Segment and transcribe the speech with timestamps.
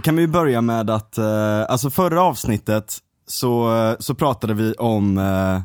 [0.00, 4.72] Då kan vi börja med att, eh, alltså förra avsnittet så, eh, så pratade vi
[4.72, 5.60] om eh,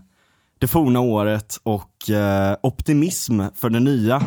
[0.59, 4.21] det forna året och eh, optimism för det nya.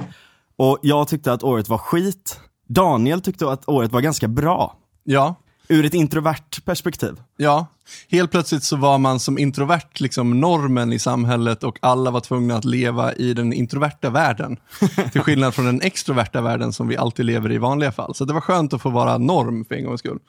[0.56, 2.40] Och jag tyckte att året var skit.
[2.68, 4.76] Daniel tyckte att året var ganska bra.
[5.04, 5.34] Ja,
[5.68, 7.14] Ur ett introvert perspektiv.
[7.36, 7.66] ja.
[8.08, 12.56] Helt plötsligt så var man som introvert liksom normen i samhället och alla var tvungna
[12.56, 14.56] att leva i den introverta världen.
[15.12, 18.14] Till skillnad från den extroverta världen som vi alltid lever i i vanliga fall.
[18.14, 20.18] Så det var skönt att få vara norm för en gångs skull.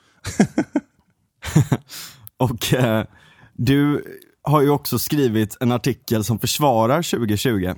[2.36, 3.04] Och eh,
[3.54, 4.04] du
[4.42, 7.74] har ju också skrivit en artikel som försvarar 2020.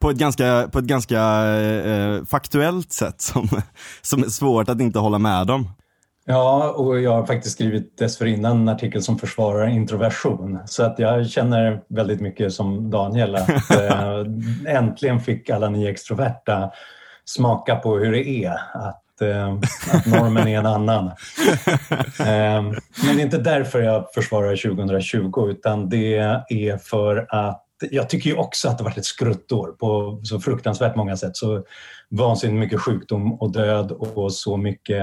[0.00, 3.48] På ett ganska, på ett ganska eh, faktuellt sätt som,
[4.02, 5.70] som är svårt att inte hålla med om.
[6.30, 10.58] Ja, och jag har faktiskt skrivit dessförinnan en artikel som försvarar introversion.
[10.66, 14.24] Så att jag känner väldigt mycket som Daniel att eh,
[14.66, 16.70] äntligen fick alla ni extroverta
[17.24, 19.54] smaka på hur det är att, eh,
[19.92, 21.10] att normen är en annan.
[22.20, 26.16] Eh, men det är inte därför jag försvarar 2020 utan det
[26.48, 30.96] är för att jag tycker ju också att det varit ett skruttår på så fruktansvärt
[30.96, 31.36] många sätt.
[31.36, 31.62] Så
[32.10, 35.02] vansinnigt mycket sjukdom och död och så mycket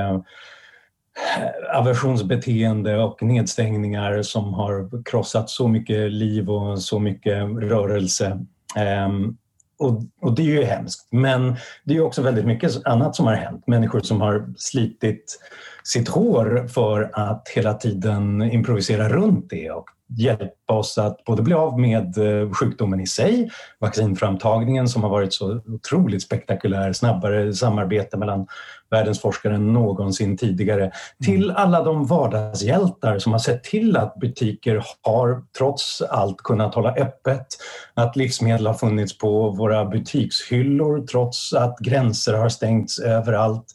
[1.74, 8.46] aversionsbeteende och nedstängningar som har krossat så mycket liv och så mycket rörelse.
[8.76, 9.38] Ehm,
[9.80, 11.08] och, och det är ju hemskt.
[11.12, 13.68] Men det är också väldigt mycket annat som har hänt.
[13.68, 15.40] Människor som har slitit
[15.84, 19.86] sitt hår för att hela tiden improvisera runt det och
[20.18, 23.50] hjälpa oss att både bli av med eh, sjukdomen i sig,
[23.80, 28.48] vaccinframtagningen som har varit så otroligt spektakulär, snabbare samarbete mellan
[28.96, 30.92] världens forskare än någonsin tidigare,
[31.26, 36.90] till alla de vardagshjältar som har sett till att butiker har trots allt kunnat hålla
[36.90, 37.48] öppet,
[37.94, 43.66] att livsmedel har funnits på våra butikshyllor trots att gränser har stängts överallt.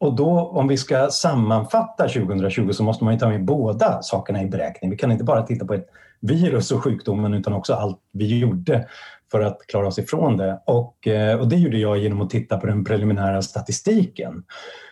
[0.00, 4.42] Och då, om vi ska sammanfatta 2020 så måste man ju ta med båda sakerna
[4.42, 4.90] i beräkning.
[4.90, 5.86] Vi kan inte bara titta på ett
[6.20, 8.88] virus och sjukdomen utan också allt vi gjorde
[9.30, 10.62] för att klara oss ifrån det.
[10.66, 14.44] Och, eh, och det gjorde jag genom att titta på den preliminära statistiken.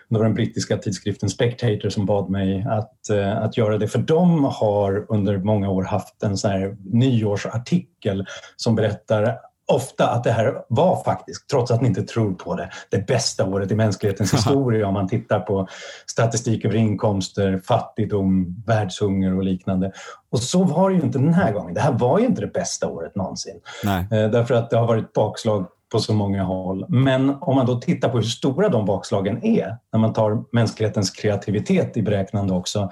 [0.08, 3.88] Det var den brittiska tidskriften Spectator som bad mig att, eh, att göra det.
[3.88, 9.38] För de har under många år haft en sån här nyårsartikel som berättar
[9.72, 13.44] ofta att det här var faktiskt, trots att ni inte tror på det, det bästa
[13.44, 15.68] året i mänsklighetens historia om man tittar på
[16.06, 19.92] statistik över inkomster, fattigdom, världshunger och liknande.
[20.30, 21.74] Och så var det ju inte den här gången.
[21.74, 23.60] Det här var ju inte det bästa året någonsin.
[23.84, 24.06] Nej.
[24.10, 26.84] Eh, Därför att det har varit bakslag på så många håll.
[26.88, 31.10] Men om man då tittar på hur stora de bakslagen är, när man tar mänsklighetens
[31.10, 32.90] kreativitet i beräknande också,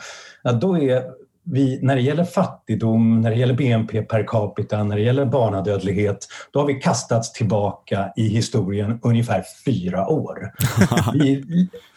[0.60, 1.04] då är
[1.46, 6.18] vi, när det gäller fattigdom, när det gäller BNP per capita, när det gäller barnadödlighet,
[6.50, 10.52] då har vi kastats tillbaka i historien ungefär fyra år.
[11.12, 11.44] vi,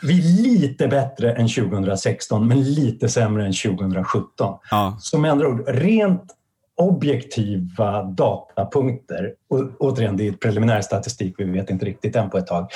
[0.01, 4.57] vi är lite bättre än 2016, men lite sämre än 2017.
[4.71, 4.97] Ja.
[4.99, 6.35] Så med andra ord, rent
[6.77, 12.47] objektiva datapunkter, och återigen det är preliminär statistik, vi vet inte riktigt än på ett
[12.47, 12.71] tag,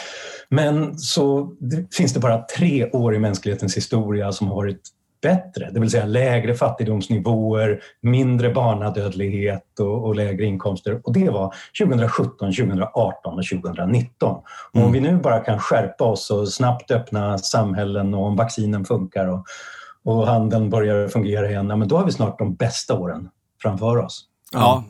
[0.50, 4.81] men så det, finns det bara tre år i mänsklighetens historia som har varit
[5.23, 11.01] bättre, det vill säga lägre fattigdomsnivåer, mindre barnadödlighet och, och lägre inkomster.
[11.03, 14.35] Och det var 2017, 2018 och 2019.
[14.35, 14.91] Och om Mm.
[14.91, 19.45] vi nu bara kan skärpa oss och snabbt öppna samhällen och om vaccinen funkar och,
[20.03, 23.29] och handeln börjar fungera igen, ja, men då har vi snart de bästa åren
[23.62, 24.25] framför oss.
[24.51, 24.83] Ja.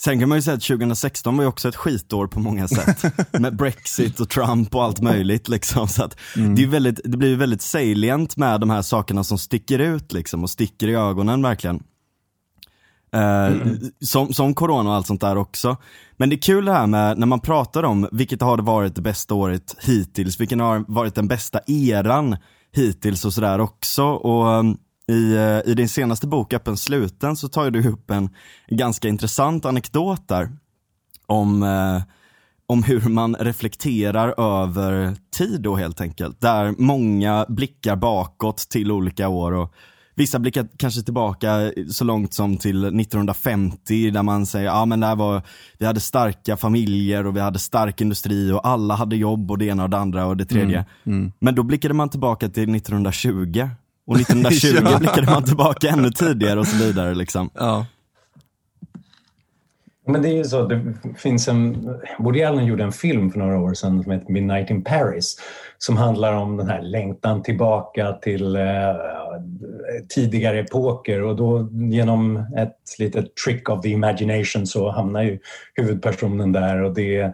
[0.00, 3.02] Sen kan man ju säga att 2016 var ju också ett skitår på många sätt.
[3.40, 5.88] med Brexit och Trump och allt möjligt liksom.
[5.88, 9.78] Så att det, är väldigt, det blir väldigt salient med de här sakerna som sticker
[9.78, 11.82] ut liksom och sticker i ögonen verkligen.
[13.12, 13.56] Eh,
[14.00, 15.76] som, som corona och allt sånt där också.
[16.16, 19.02] Men det är kul det här med när man pratar om vilket har varit det
[19.02, 22.36] bästa året hittills, vilken har varit den bästa eran
[22.72, 24.04] hittills och sådär också.
[24.04, 24.78] Och um,
[25.08, 28.30] i, eh, i din senaste bok Öppen sluten så tar du upp en
[28.68, 30.50] ganska intressant anekdot där.
[31.26, 32.02] Om, eh,
[32.66, 36.40] om hur man reflekterar över tid då helt enkelt.
[36.40, 39.74] Där många blickar bakåt till olika år och
[40.18, 45.06] Vissa blickar kanske tillbaka så långt som till 1950 där man säger, ja men det
[45.06, 45.42] här var,
[45.78, 49.64] vi hade starka familjer och vi hade stark industri och alla hade jobb och det
[49.64, 50.84] ena och det andra och det tredje.
[51.38, 53.68] Men då blickade man tillbaka till 1920
[54.06, 54.98] och 1920 Ja.
[54.98, 57.50] blickade man tillbaka ännu tidigare och så vidare liksom.
[57.54, 57.86] Ja.
[60.08, 61.88] Men det är ju så, det finns en...
[62.18, 65.36] Woody Allen gjorde en film för några år sedan som heter Midnight in Paris
[65.78, 68.62] som handlar om den här längtan tillbaka till eh,
[70.08, 75.38] tidigare epoker och då genom ett litet trick of the imagination så hamnar ju
[75.74, 77.32] huvudpersonen där och det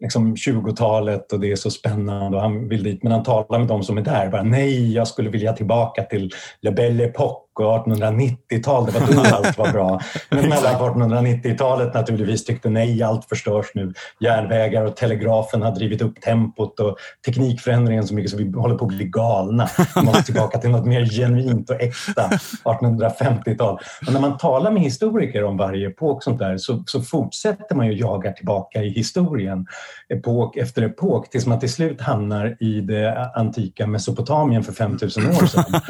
[0.00, 3.02] liksom 20-talet och det är så spännande och han vill dit.
[3.02, 4.28] Men han talar med de som är där.
[4.28, 8.86] Bara, Nej, jag skulle vilja tillbaka till La Belle Époque och 1890-tal.
[8.86, 10.00] Det var då allt var bra.
[10.30, 13.92] Men alla på 1890-talet naturligtvis tyckte nej, allt förstörs nu.
[14.20, 16.96] Järnvägar och telegrafen har drivit upp tempot och
[17.26, 19.68] teknikförändringen så mycket så vi håller på att bli galna.
[19.94, 22.30] Vi måste tillbaka till något mer genuint och äkta
[22.64, 23.78] 1850-tal.
[24.06, 27.86] Och när man talar med historiker om varje epok sånt där så, så fortsätter man
[27.86, 29.66] ju jaga tillbaka i historien
[30.08, 35.46] epok efter epok tills man till slut hamnar i det antika Mesopotamien för 5000 år
[35.46, 35.80] sedan.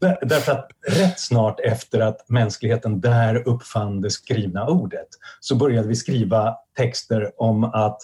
[0.22, 5.08] Därför att rätt snart efter att mänskligheten där uppfann det skrivna ordet
[5.40, 8.00] så började vi skriva texter om att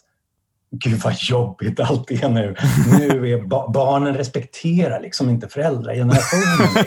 [0.71, 2.57] Gud vad jobbigt allt är nu.
[2.99, 6.85] Nu är ba barnen respekterar liksom inte föräldragenerationen.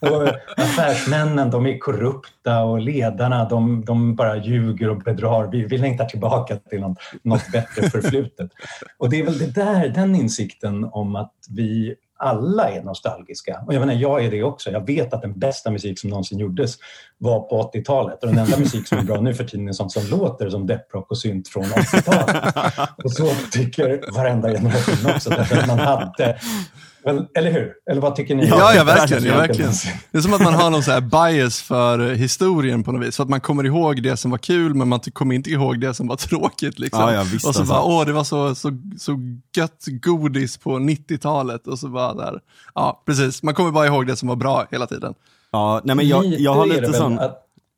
[0.00, 5.46] och affärsmännen de är korrupta och ledarna de, de bara ljuger och bedrar.
[5.52, 8.50] Vi, vi längtar tillbaka till något, något bättre förflutet.
[8.98, 13.64] Och det är väl det där, den insikten om att vi alla är nostalgiska.
[13.66, 14.70] Och jag, menar, jag är det också.
[14.70, 16.76] Jag vet att den bästa musik som någonsin gjordes
[17.18, 18.22] var på 80-talet.
[18.22, 20.66] Och den enda musik som är bra nu för tiden är sånt som låter som
[20.66, 22.54] depprock och synt från 80-talet.
[23.04, 25.30] Och så tycker varenda generation också.
[25.30, 26.38] Därför att man hade
[27.10, 27.72] eller hur?
[27.90, 28.46] Eller vad tycker ni?
[28.46, 29.24] Ja, ja verkligen.
[29.24, 29.72] Ja, verkligen.
[30.10, 33.14] Det är som att man har någon så bias för historien på något vis.
[33.14, 35.94] Så att man kommer ihåg det som var kul, men man kommer inte ihåg det
[35.94, 36.78] som var tråkigt.
[36.78, 37.00] Liksom.
[37.00, 37.74] Ja, ja, visst, och så alltså.
[37.74, 39.18] bara, åh, det var så, så, så
[39.56, 41.66] gött godis på 90-talet.
[41.66, 42.40] Och så bara där.
[42.74, 43.42] Ja, precis.
[43.42, 45.14] Man kommer bara ihåg det som var bra hela tiden.
[45.52, 47.18] Ja, nej men jag, jag har lite sån...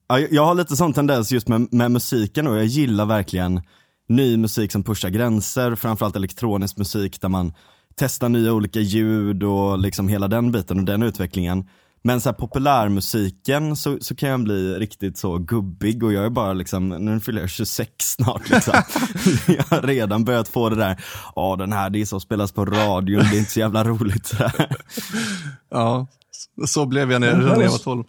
[0.08, 3.60] Ja, jag har lite sån tendens just med, med musiken och jag gillar verkligen
[4.08, 7.52] ny musik som pushar gränser, framförallt elektronisk musik där man
[7.98, 11.68] testa nya olika ljud och liksom hela den biten och den utvecklingen.
[12.02, 16.30] Men så här, populärmusiken så, så kan jag bli riktigt så gubbig och jag är
[16.30, 18.74] bara liksom, nu fyller jag 26 snart liksom.
[19.46, 21.04] jag har redan börjat få det där,
[21.36, 24.32] ja den här det är som spelas på radion, det är inte så jävla roligt.
[25.70, 26.06] ja,
[26.66, 28.04] så blev jag när, när jag var 12.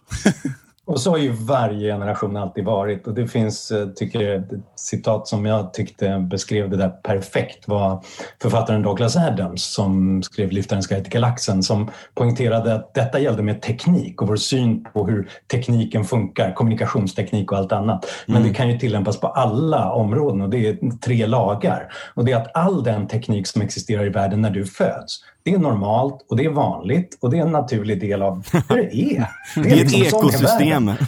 [0.90, 4.48] Och så har ju varje generation alltid varit och det finns, eh, tycker jag, ett
[4.76, 8.04] citat som jag tyckte beskrev det där perfekt var
[8.42, 13.62] författaren Douglas Adams som skrev Lyftarens guide till galaxen som poängterade att detta gällde med
[13.62, 18.06] teknik och vår syn på hur tekniken funkar, kommunikationsteknik och allt annat.
[18.26, 18.48] Men mm.
[18.48, 21.92] det kan ju tillämpas på alla områden och det är tre lagar.
[22.14, 25.54] Och det är att all den teknik som existerar i världen när du föds det
[25.54, 28.96] är normalt och det är vanligt och det är en naturlig del av hur det
[28.96, 29.26] är.
[29.54, 30.92] Det är, det är liksom ett ekosystem.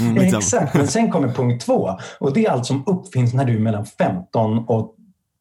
[0.00, 0.38] Mm, liksom.
[0.38, 3.58] Exakt, men sen kommer punkt två och det är allt som uppfinns när du är
[3.58, 4.94] mellan 15 och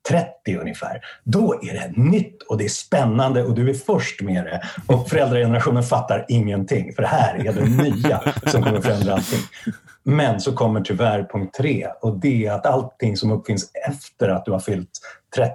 [0.10, 1.02] 30 ungefär.
[1.24, 4.62] Då är det nytt och det är spännande och du är först med det.
[4.88, 9.40] Och föräldragenerationen fattar ingenting för här är det nya som kommer förändra allting.
[10.10, 14.46] Men så kommer tyvärr punkt tre och det är att allting som uppfinns efter att
[14.46, 14.90] du har fyllt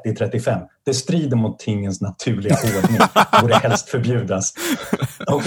[0.05, 4.55] 30-35, det strider mot tingens naturliga ordning och borde helst förbjudas.
[5.27, 5.43] Och,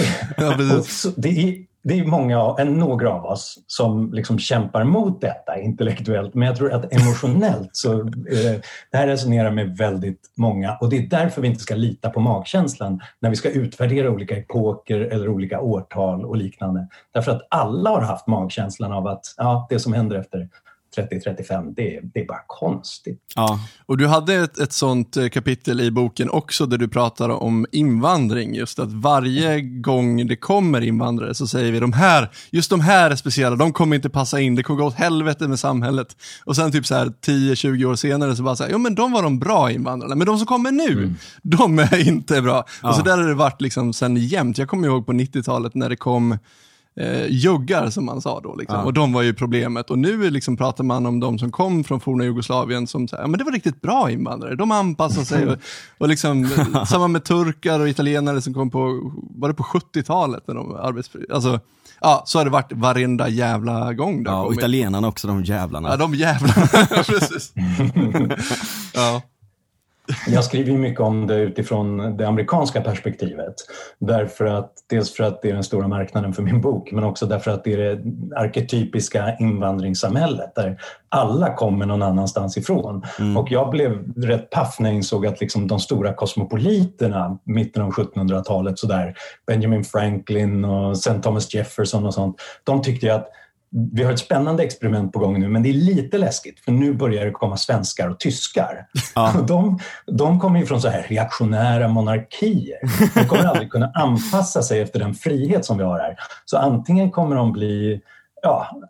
[0.78, 1.56] och så, det, är,
[1.88, 6.72] det är många, några av oss som liksom kämpar mot detta intellektuellt men jag tror
[6.72, 11.48] att emotionellt så eh, det här resonerar med väldigt många och det är därför vi
[11.48, 16.36] inte ska lita på magkänslan när vi ska utvärdera olika epoker eller olika årtal och
[16.36, 16.88] liknande.
[17.14, 20.48] Därför att alla har haft magkänslan av att ja, det som händer efter
[21.02, 23.22] 30-35, det, det, är bara konstigt.
[23.34, 23.60] Ja.
[23.86, 27.66] Och du hade ett, ett sånt eh, kapitel i boken också där du pratar om
[27.72, 28.54] invandring.
[28.54, 33.10] Just att varje gång det kommer invandrare så säger vi de här, just de här
[33.10, 36.16] är speciella, de kommer inte passa in, det kommer gå åt helvete med samhället.
[36.44, 39.12] Och sen typ så här 10-20 år senare så bara så här, ja men de
[39.12, 41.14] var de bra invandrarna, men de som kommer nu, mm.
[41.42, 42.64] de är inte bra.
[42.82, 42.88] Ja.
[42.88, 44.58] Och så där har det varit liksom sen jämt.
[44.58, 46.38] Jag kommer ihåg på 90-talet när det kom
[47.00, 48.54] eh, juggar som man sa då.
[48.54, 48.78] Liksom.
[48.78, 48.84] Ja.
[48.84, 49.90] Och de var ju problemet.
[49.90, 53.28] Och nu liksom pratar man om de som kom från forna Jugoslavien som säger, ja
[53.28, 54.54] men det var riktigt bra invandrare.
[54.54, 55.46] De anpassade sig.
[55.46, 55.56] och,
[55.98, 56.48] och liksom,
[56.88, 60.42] samma med turkar och italienare som kom på, var det på 70-talet?
[60.46, 61.60] När de arbetsfri, alltså,
[62.00, 64.22] Ja, så har det varit varenda jävla gång.
[64.26, 65.88] Ja, och italienarna också, de jävlarna.
[65.88, 66.86] Ja, de jävlarna.
[67.06, 67.52] Precis.
[68.94, 69.22] ja.
[70.28, 73.54] Jag skriver mycket om det utifrån det amerikanska perspektivet.
[73.98, 77.26] Därför att, dels för att det är den stora marknaden för min bok men också
[77.26, 78.02] därför att det är det
[78.36, 83.02] arketypiska invandringssamhället där alla kommer någon annanstans ifrån.
[83.18, 83.36] Mm.
[83.36, 87.90] Och jag blev rätt paff när jag insåg att liksom de stora kosmopoliterna mitten av
[87.90, 89.14] 1700-talet, sådär,
[89.46, 91.22] Benjamin Franklin och St.
[91.22, 93.28] Thomas Jefferson och sånt, de tyckte att
[93.70, 96.92] vi har ett spännande experiment på gång nu, men det är lite läskigt för nu
[96.94, 98.86] börjar det komma svenskar och tyskar.
[99.14, 99.34] Ja.
[99.48, 102.78] De, de kommer ju från så här reaktionära monarkier.
[103.14, 106.16] De kommer aldrig kunna anpassa sig efter den frihet som vi har här.
[106.44, 108.00] Så antingen kommer de bli
[108.42, 108.80] ja,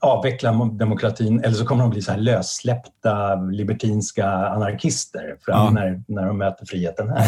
[0.00, 5.70] avveckla demokratin eller så kommer de bli så här lössläppta libertinska anarkister fram ja.
[5.70, 7.26] när, när de möter friheten här.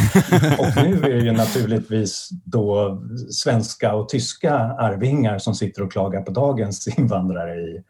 [0.59, 2.99] Och nu är det ju naturligtvis då
[3.30, 7.83] svenska och tyska arvingar som sitter och klagar på dagens invandrare i,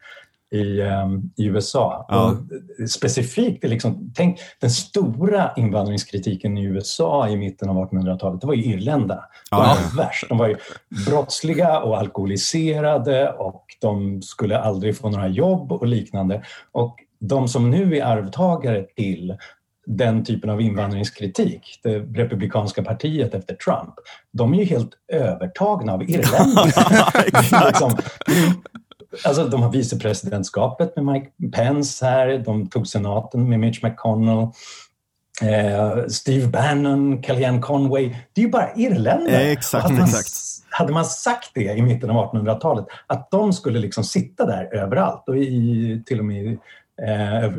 [0.51, 2.05] i, um, i USA.
[2.09, 2.31] Ja.
[2.31, 8.53] Och specifikt, liksom, tänk den stora invandringskritiken i USA i mitten av 1800-talet, det var
[8.53, 9.21] ju irländarna.
[9.49, 9.57] De ja.
[9.57, 10.25] var värst.
[10.29, 10.57] De var ju
[11.05, 16.43] brottsliga och alkoholiserade och de skulle aldrig få några jobb och liknande.
[16.71, 19.37] Och de som nu är arvtagare till
[19.85, 23.93] den typen av invandringskritik, det republikanska partiet efter Trump,
[24.31, 27.65] de är ju helt övertagna av irländarna.
[27.67, 27.97] liksom,
[29.25, 34.47] Alltså, de har vicepresidentskapet med Mike Pence här, de tog senaten med Mitch McConnell.
[35.41, 38.15] Eh, Steve Bannon, Kellyanne Conway.
[38.33, 39.35] Det är ju bara irländare.
[39.35, 40.31] Eh, exakt, hade, man, exakt.
[40.69, 45.23] hade man sagt det i mitten av 1800-talet, att de skulle liksom sitta där överallt
[45.27, 46.57] och i, till och med i
[47.07, 47.51] eh,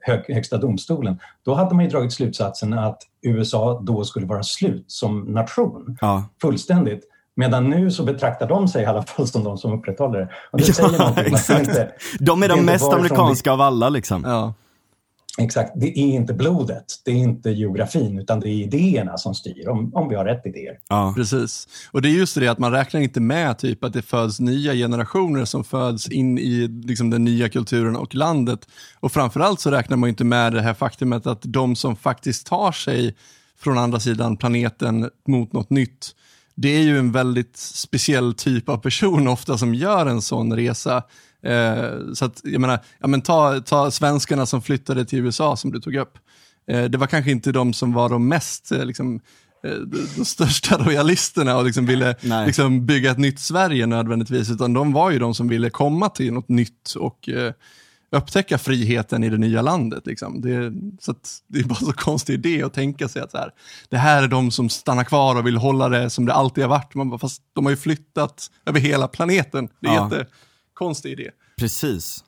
[0.00, 4.84] hög, Högsta domstolen, då hade man ju dragit slutsatsen att USA då skulle vara slut
[4.86, 5.96] som nation.
[6.00, 6.24] Ja.
[6.42, 7.09] Fullständigt.
[7.36, 10.28] Medan nu så betraktar de sig i alla fall som de som upprätthåller det.
[10.50, 11.68] Och det ja, exakt.
[11.68, 13.54] Inte, de är de mest amerikanska vi...
[13.54, 13.88] av alla.
[13.88, 14.24] Liksom.
[14.24, 14.54] Ja.
[15.38, 19.68] Exakt, det är inte blodet, det är inte geografin, utan det är idéerna som styr,
[19.68, 20.78] om, om vi har rätt idéer.
[20.88, 21.68] Ja, precis.
[21.90, 24.74] Och det är just det att man räknar inte med typ att det föds nya
[24.74, 28.68] generationer som föds in i liksom, den nya kulturen och landet.
[29.00, 32.72] Och framförallt så räknar man inte med det här faktumet att de som faktiskt tar
[32.72, 33.16] sig
[33.58, 36.14] från andra sidan planeten mot något nytt,
[36.60, 41.02] det är ju en väldigt speciell typ av person ofta som gör en sån resa.
[41.42, 45.72] Eh, så att, jag menar, ja, men ta, ta svenskarna som flyttade till USA som
[45.72, 46.18] du tog upp.
[46.70, 49.20] Eh, det var kanske inte de som var de mest eh, liksom,
[49.64, 49.74] eh,
[50.16, 52.14] de största royalisterna och liksom ville
[52.46, 56.32] liksom, bygga ett nytt Sverige nödvändigtvis, utan de var ju de som ville komma till
[56.32, 57.52] något nytt och eh,
[58.10, 60.06] upptäcka friheten i det nya landet.
[60.06, 60.40] Liksom.
[60.40, 61.14] Det, så
[61.46, 63.50] det är bara så konstig idé att tänka sig att så här,
[63.88, 66.68] det här är de som stannar kvar och vill hålla det som det alltid har
[66.68, 66.94] varit.
[66.94, 69.68] Man bara, fast de har ju flyttat över hela planeten.
[69.80, 70.10] Det är ja.
[70.12, 71.30] jättekonstig idé.
[71.58, 72.24] Precis.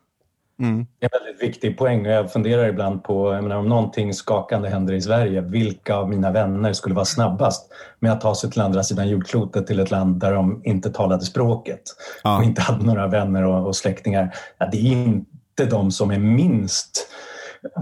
[0.61, 0.87] Mm.
[0.99, 4.69] Det är en väldigt viktig poäng och jag funderar ibland på, menar, om någonting skakande
[4.69, 8.61] händer i Sverige, vilka av mina vänner skulle vara snabbast med att ta sig till
[8.61, 11.83] andra sidan jordklotet till ett land där de inte talade språket
[12.25, 12.39] ja.
[12.39, 14.35] och inte hade några vänner och, och släktingar?
[14.59, 17.09] Ja, det är inte inte de som är minst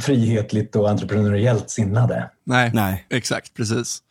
[0.01, 2.31] frihetligt och entreprenöriellt sinnade.
[2.45, 3.07] Nej, Nej.
[3.11, 4.03] exakt, precis.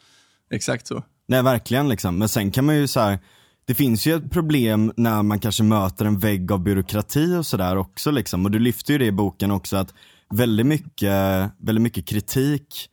[0.51, 1.03] Exakt så.
[1.27, 2.17] Nej, verkligen liksom.
[2.17, 3.19] Men sen kan man ju så här,
[3.65, 7.77] det finns ju ett problem när man kanske möter en vägg av byråkrati och sådär
[7.77, 8.45] också liksom.
[8.45, 9.93] Och du lyfter ju det i boken också att
[10.29, 12.89] väldigt mycket, väldigt mycket kritik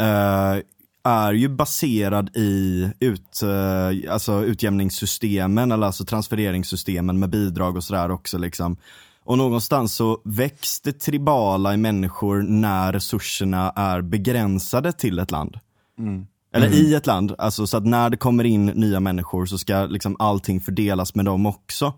[0.00, 0.58] eh,
[1.04, 8.10] är ju baserad i ut, eh, alltså utjämningssystemen eller alltså transfereringssystemen med bidrag och sådär
[8.10, 8.76] också liksom.
[9.24, 15.58] Och någonstans så väcks det tribala i människor när resurserna är begränsade till ett land.
[15.98, 16.26] Mm.
[16.54, 16.78] Eller mm.
[16.78, 20.16] i ett land, alltså så att när det kommer in nya människor så ska liksom
[20.18, 21.92] allting fördelas med dem också.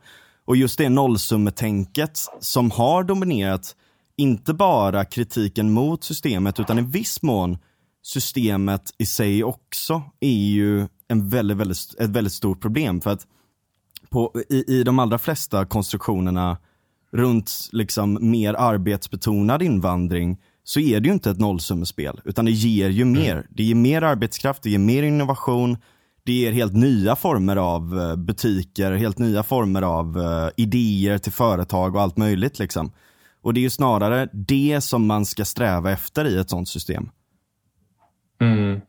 [0.45, 3.77] Och just det nollsummetänket som har dominerat,
[4.17, 7.59] inte bara kritiken mot systemet utan i viss mån
[8.03, 13.01] systemet i sig också, är ju en väldigt, väldigt, ett väldigt stort problem.
[13.01, 13.27] För att
[14.11, 16.57] på, i, i de allra flesta konstruktionerna
[17.13, 22.89] runt liksom mer arbetsbetonad invandring så är det ju inte ett nollsummespel, utan det ger
[22.89, 23.23] ju mm.
[23.23, 23.47] mer.
[23.51, 25.77] Det ger mer arbetskraft, det ger mer innovation,
[26.25, 31.33] det ger helt nya former av eh, butiker, helt nya former av uh, idéer till
[31.33, 32.59] företag och allt möjligt.
[32.59, 32.93] Liksom.
[33.43, 37.09] Och det är ju snarare det som man ska sträva efter i ett sånt system.
[38.41, 38.81] Mm.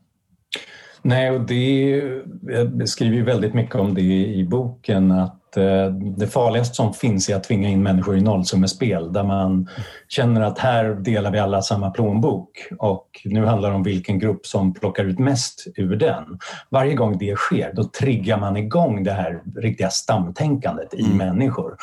[1.04, 2.02] Nej, och det,
[2.42, 7.28] jag skriver ju väldigt mycket om det i boken, att Eh, det farligaste som finns
[7.28, 9.68] är att tvinga in människor i nollsummespel där man
[10.08, 14.46] känner att här delar vi alla samma plånbok och nu handlar det om vilken grupp
[14.46, 16.38] som plockar ut mest ur den.
[16.70, 21.16] Varje gång det sker då triggar man igång det här riktiga stamtänkandet i mm.
[21.16, 21.76] människor.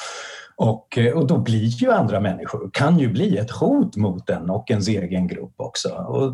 [0.61, 4.49] Och, eh, och då blir ju andra människor, kan ju bli ett hot mot en
[4.49, 5.89] och ens egen grupp också.
[5.89, 6.33] Och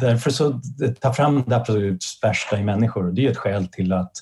[0.00, 3.12] därför så eh, ta fram det absolut värsta i människor.
[3.12, 4.12] Det är ett skäl till att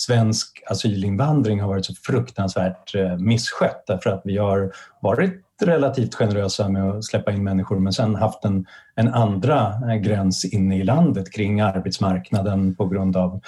[0.00, 6.68] svensk asylinvandring har varit så fruktansvärt eh, misskött därför att vi har varit relativt generösa
[6.68, 10.84] med att släppa in människor men sen haft en, en andra eh, gräns inne i
[10.84, 13.40] landet kring arbetsmarknaden på grund av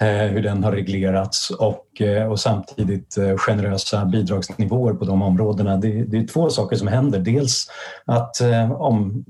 [0.00, 5.76] eh, hur den har reglerats och, eh, och samtidigt eh, generösa bidragsnivåer på de områdena.
[5.76, 7.18] Det, det, är två saker som händer.
[7.18, 7.70] Dels
[8.04, 9.24] att eh, om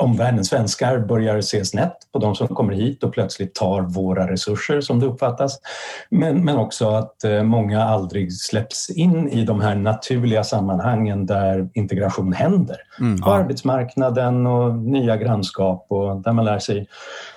[0.00, 4.80] omvärlden, svenskar, börjar se snett på de som kommer hit och plötsligt tar våra resurser
[4.80, 5.60] som det uppfattas.
[6.08, 11.68] Men, men också att eh, många aldrig släpps in i de här naturliga sammanhangen där
[11.74, 12.76] integration händer.
[13.00, 13.34] Mm, på ja.
[13.34, 16.86] arbetsmarknaden och nya grannskap och där man lär sig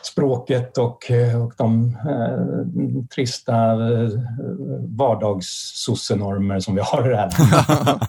[0.01, 4.09] språket och, eh, och de eh, trista eh,
[4.97, 7.29] vardagssossenormer som vi har här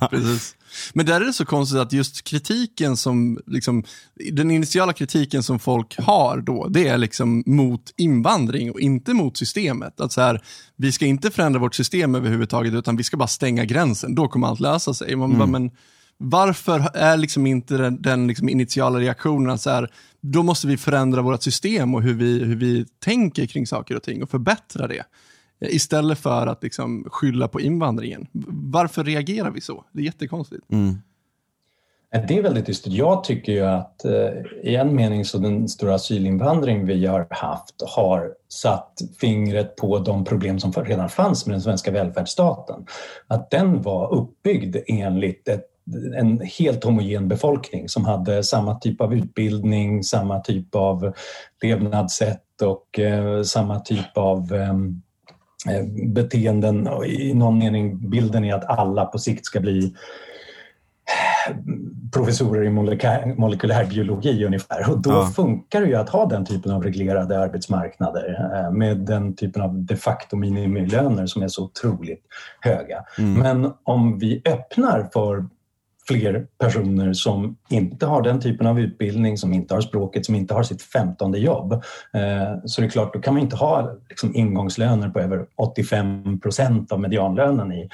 [0.10, 0.54] Precis.
[0.92, 3.84] Men där är det så konstigt att just kritiken som, liksom,
[4.32, 9.36] den initiala kritiken som folk har då, det är liksom mot invandring och inte mot
[9.36, 10.00] systemet.
[10.00, 10.42] Att så här,
[10.76, 14.46] vi ska inte förändra vårt system överhuvudtaget, utan vi ska bara stänga gränsen, då kommer
[14.46, 15.16] allt lösa sig.
[15.16, 15.50] Man, mm.
[15.50, 15.70] men,
[16.18, 19.90] varför är liksom inte den, den liksom initiala reaktionen att så här,
[20.20, 24.02] då måste vi förändra vårt system och hur vi, hur vi tänker kring saker och
[24.02, 25.04] ting och förbättra det.
[25.60, 28.26] Istället för att liksom skylla på invandringen.
[28.72, 29.84] Varför reagerar vi så?
[29.92, 30.72] Det är jättekonstigt.
[30.72, 30.98] Mm.
[32.28, 32.92] Det är väldigt dystert.
[32.92, 34.12] Jag tycker ju att eh,
[34.62, 40.24] i en mening så den stora asylinvandring vi har haft har satt fingret på de
[40.24, 42.86] problem som redan fanns med den svenska välfärdsstaten.
[43.26, 45.70] Att den var uppbyggd enligt ett
[46.16, 51.12] en helt homogen befolkning som hade samma typ av utbildning, samma typ av
[51.62, 54.54] levnadssätt och eh, samma typ av
[55.68, 56.88] eh, beteenden.
[57.06, 59.94] I någon mening bilden är att alla på sikt ska bli
[62.12, 62.70] professorer i
[63.36, 64.90] molekylär biologi ungefär.
[64.90, 65.26] Och då ja.
[65.36, 69.74] funkar det ju att ha den typen av reglerade arbetsmarknader eh, med den typen av
[69.74, 72.22] de facto minimilöner som är så otroligt
[72.60, 73.04] höga.
[73.18, 73.34] Mm.
[73.34, 75.44] Men om vi öppnar för
[76.08, 80.54] fler personer som inte har den typen av utbildning, som inte har språket, som inte
[80.54, 81.72] har sitt femtonde jobb.
[82.12, 86.40] Eh, så det är klart, då kan man inte ha liksom ingångslöner på över 85
[86.40, 87.88] procent av medianlönen i,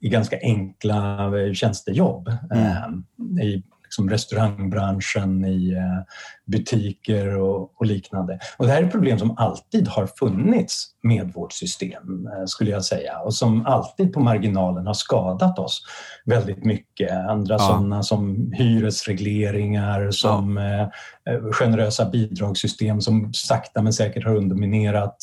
[0.00, 2.32] i ganska enkla eh, tjänstejobb.
[2.54, 3.04] Mm.
[3.42, 3.62] I
[3.94, 6.02] liksom restaurangbranschen, i eh,
[6.44, 8.38] butiker och, och, liknande.
[8.56, 12.84] Och det här är problem som alltid har funnits med vårt system, eh, skulle jag
[12.84, 15.82] säga, och som alltid på marginalen har skadat oss
[16.24, 17.10] väldigt mycket.
[17.10, 17.58] Andra ja.
[17.58, 21.32] sådana som hyresregleringar, som ja.
[21.32, 25.16] eh, generösa bidragssystem som sakta men säkert har underminerat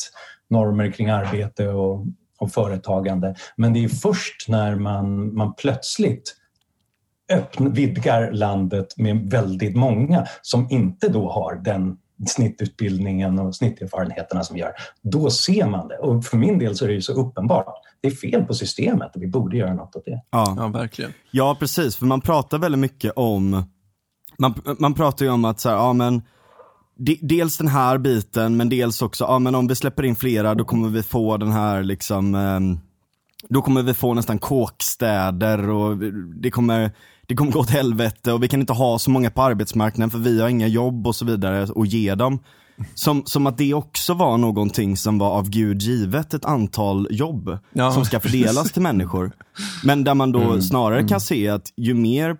[0.50, 2.06] normer kring arbete och,
[2.38, 3.34] och företagande.
[3.56, 6.41] Men det är först när man, man plötsligt
[7.34, 11.96] öppna, vidgar landet med väldigt många som inte då har den
[12.28, 14.72] snittutbildningen och snitterfarenheterna som gör.
[15.02, 15.96] Då ser man det.
[15.96, 17.74] Och för min del så är det ju så uppenbart.
[18.00, 20.22] Det är fel på systemet och vi borde göra något åt det.
[20.30, 21.12] Ja, ja verkligen.
[21.30, 21.96] Ja, precis.
[21.96, 23.64] För man pratar väldigt mycket om,
[24.38, 26.22] man, man pratar ju om att så här, ja men
[27.20, 30.64] dels den här biten men dels också, ja men om vi släpper in flera då
[30.64, 32.60] kommer vi få den här liksom eh,
[33.48, 35.96] då kommer vi få nästan kåkstäder och
[36.40, 36.90] det kommer,
[37.32, 40.18] det kommer gå åt helvete och vi kan inte ha så många på arbetsmarknaden för
[40.18, 42.38] vi har inga jobb och så vidare att ge dem.
[42.94, 47.58] Som, som att det också var någonting som var av Gud givet, ett antal jobb
[47.72, 47.92] ja.
[47.92, 49.32] som ska fördelas till människor.
[49.84, 50.62] Men där man då mm.
[50.62, 51.20] snarare kan mm.
[51.20, 52.36] se att ju mer,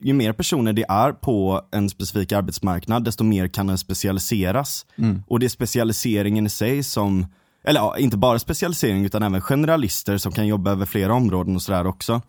[0.00, 4.86] ju mer personer det är på en specifik arbetsmarknad, desto mer kan den specialiseras.
[4.98, 5.22] Mm.
[5.28, 7.26] Och det är specialiseringen i sig som
[7.64, 11.62] eller ja, inte bara specialisering utan även generalister som kan jobba över flera områden och
[11.62, 12.20] sådär också.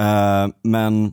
[0.00, 1.12] Uh, men,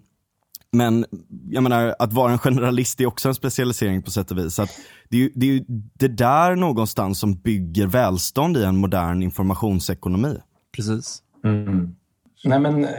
[0.71, 1.05] men
[1.49, 4.55] jag menar, att vara en generalist är också en specialisering på sätt och vis.
[4.55, 4.69] Så att
[5.09, 9.23] det, är ju, det är ju det där någonstans som bygger välstånd i en modern
[9.23, 10.37] informationsekonomi.
[10.75, 11.23] Precis.
[11.43, 11.95] Mm.
[12.43, 12.89] Nej, men, eh,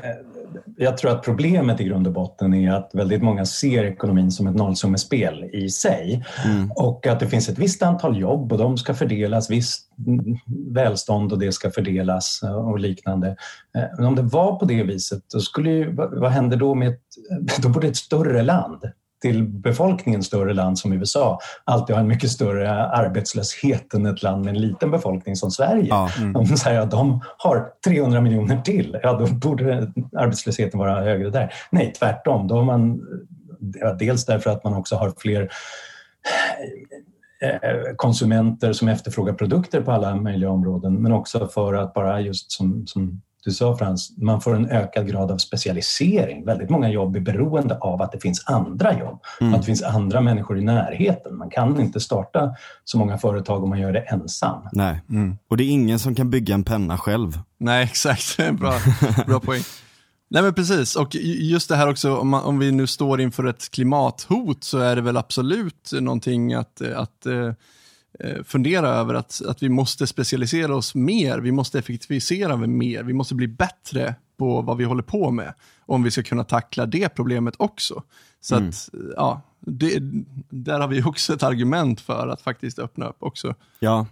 [0.77, 4.47] jag tror att problemet i grund och botten är att väldigt många ser ekonomin som
[4.47, 6.25] ett nollsummespel i sig.
[6.45, 6.71] Mm.
[6.71, 9.89] Och att det finns ett visst antal jobb och de ska fördelas, visst
[10.75, 13.29] välstånd och det ska fördelas och liknande.
[13.77, 16.89] Eh, men om det var på det viset, då skulle ju, vad händer då med
[16.89, 17.03] ett,
[17.63, 18.81] då borde ett större land
[19.21, 24.45] till befolkningen större land som USA alltid har en mycket större arbetslöshet än ett land
[24.45, 25.87] med en liten befolkning som Sverige.
[25.89, 26.37] Ja, mm.
[26.37, 31.53] Om säger att de har 300 miljoner till, ja då borde arbetslösheten vara högre där.
[31.71, 32.49] Nej, tvärtom.
[32.49, 33.01] Då har man,
[33.99, 35.51] dels därför att man också har fler
[37.43, 42.53] eh, konsumenter som efterfrågar produkter på alla möjliga områden men också för att bara just
[42.53, 46.45] som, som du sa Frans, man får en ökad grad av specialisering.
[46.45, 49.55] Väldigt många jobb är beroende av att det finns andra jobb, mm.
[49.55, 51.37] att det finns andra människor i närheten.
[51.37, 54.69] Man kan inte starta så många företag om man gör det ensam.
[54.73, 55.39] Nej, mm.
[55.49, 57.39] och det är ingen som kan bygga en penna själv.
[57.59, 58.37] Nej, exakt.
[58.37, 58.75] Bra,
[59.27, 59.63] bra poäng.
[60.31, 63.45] Nej men precis, och just det här också om, man, om vi nu står inför
[63.45, 67.53] ett klimathot så är det väl absolut någonting att, att eh,
[68.45, 73.35] fundera över att, att vi måste specialisera oss mer, vi måste effektivisera mer, vi måste
[73.35, 75.55] bli bättre på vad vi håller på med.
[75.87, 78.03] Om vi ska kunna tackla det problemet också.
[78.41, 78.69] Så Mm.
[78.69, 79.99] att, ja, det,
[80.51, 83.55] där har vi också ett argument för att faktiskt öppna upp också.
[83.81, 84.07] Ja.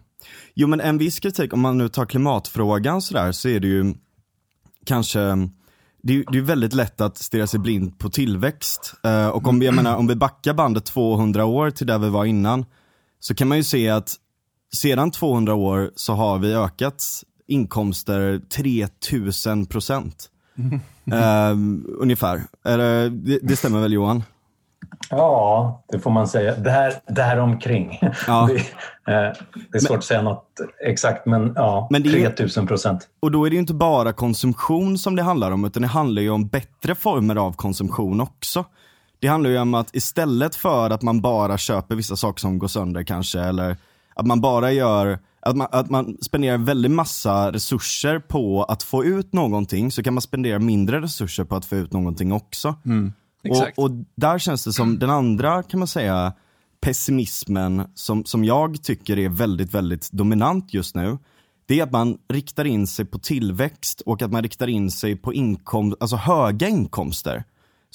[0.55, 3.95] Jo men en viss kritik, om man nu tar klimatfrågan sådär, så är det ju
[4.87, 5.19] kanske,
[6.03, 8.95] det är, det är väldigt lätt att stirra sig blind på tillväxt.
[9.05, 12.09] Eh, och om vi, jag menar, om vi backar bandet 200 år till där vi
[12.09, 12.65] var innan,
[13.27, 14.15] så kan man ju se att
[14.75, 17.05] sedan 200 år så har vi ökat
[17.47, 20.31] inkomster 3000 procent.
[21.12, 21.51] Eh,
[21.99, 22.43] ungefär.
[22.65, 23.09] Är det,
[23.43, 24.23] det, stämmer väl Johan?
[25.11, 26.57] Ja, det får man säga.
[26.57, 27.99] Där, däromkring.
[28.27, 28.49] Ja.
[29.07, 29.33] Det, eh,
[29.73, 30.47] det är svårt att säga något
[30.87, 33.09] exakt, men ja, Men är ju- 3000 procent.
[33.21, 36.23] Och då är det ju inte bara konsumtion som det handlar om, utan det handlar
[36.23, 38.65] ju om bättre former av konsumtion också.
[39.19, 42.69] Det handlar ju om att istället för att man bara köper vissa saker som går
[42.69, 43.77] sönder kanske, eller
[44.15, 49.05] att man bara gör, att man, att man spenderar väldigt massa resurser på att få
[49.05, 52.75] ut någonting, så kan man spendera mindre resurser på att få ut någonting också.
[53.43, 53.79] Exakt.
[53.79, 56.33] Och, och där känns det som den andra, kan man säga,
[56.81, 61.19] pessimismen som, som jag tycker är väldigt, väldigt dominant just nu.
[61.67, 65.17] Det är att man riktar in sig på tillväxt och att man riktar in sig
[65.17, 67.45] på inkom, alltså höga inkomster.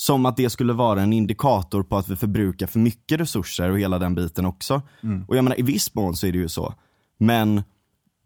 [0.02, 3.80] Som att det skulle vara en indikator på att vi förbrukar för mycket resurser och
[3.80, 4.82] hela den biten också.
[5.28, 6.74] Och jag menar i viss mån så är det ju så.
[7.18, 7.64] Men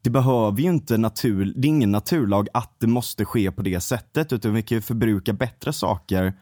[0.02, 3.80] det behöver ju inte natur, det är ingen naturlag att det måste ske på det
[3.82, 6.34] sättet utan vi kan ju förbruka bättre saker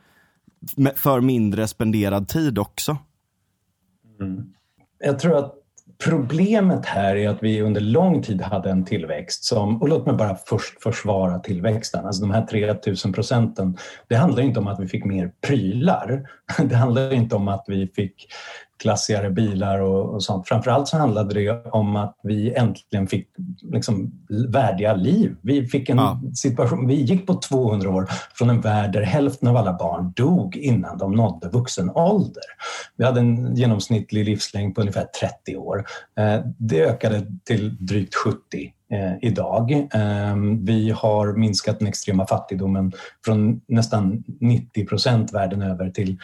[0.75, 2.97] med- för mindre spenderad tid också.
[4.99, 5.53] Jag tror att
[5.97, 10.15] problemet här är att vi under lång tid hade en tillväxt som, och låt mig
[10.15, 13.77] bara först försvara tillväxten, alltså de här 3000 procenten.
[14.07, 16.29] Det handlar inte om att vi fick mer prylar.
[16.69, 18.27] Det handlar inte om att vi fick
[18.81, 20.47] klassigare bilar och, och sånt.
[20.47, 23.27] Framförallt så handlade det om att vi äntligen fick
[23.71, 24.11] liksom,
[24.49, 25.35] värdiga liv.
[25.41, 26.21] Vi fick en Ja.
[26.35, 30.55] situation, vi gick på 200 år från en värld där hälften av alla barn dog
[30.57, 32.43] innan de nådde vuxen ålder.
[32.97, 35.85] Vi hade en genomsnittlig livslängd på ungefär 30 år.
[36.19, 39.71] Eh, Det ökade till drygt 70 eh, idag.
[39.71, 42.91] Eh, Vi har minskat den extrema fattigdomen
[43.25, 46.17] från nästan 90 procent världen över till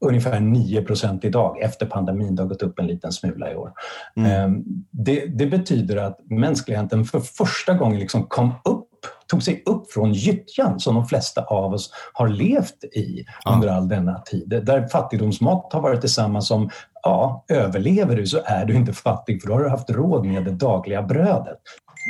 [0.00, 2.36] ungefär 9 procent idag efter pandemin.
[2.36, 3.72] Det har gått upp en liten smula i år.
[4.16, 4.48] Eh,
[4.90, 8.88] Det, det betyder att mänskligheten för första gången liksom kom upp
[9.26, 13.52] tog sig upp från gyttjan som de flesta av oss har levt i Ja.
[13.54, 14.48] under all denna tid.
[14.66, 16.70] Där fattigdomsmått har varit detsamma som
[17.02, 20.44] ja, överlever du så är du inte fattig för då har du haft råd med
[20.44, 21.58] det dagliga brödet.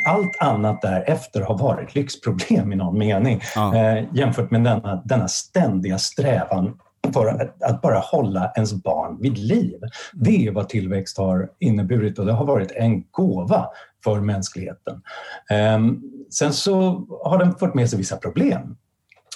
[0.08, 3.74] Allt annat därefter har varit lyxproblem i någon mening Ja.
[3.76, 6.78] eh, jämfört med denna, denna ständiga strävan
[7.12, 9.80] för att, att bara hålla ens barn vid liv.
[10.12, 13.66] Det är vad tillväxt har inneburit och det har varit en gåva
[14.04, 15.02] för mänskligheten.
[15.50, 18.76] Ehm, sen så har den fört med sig vissa problem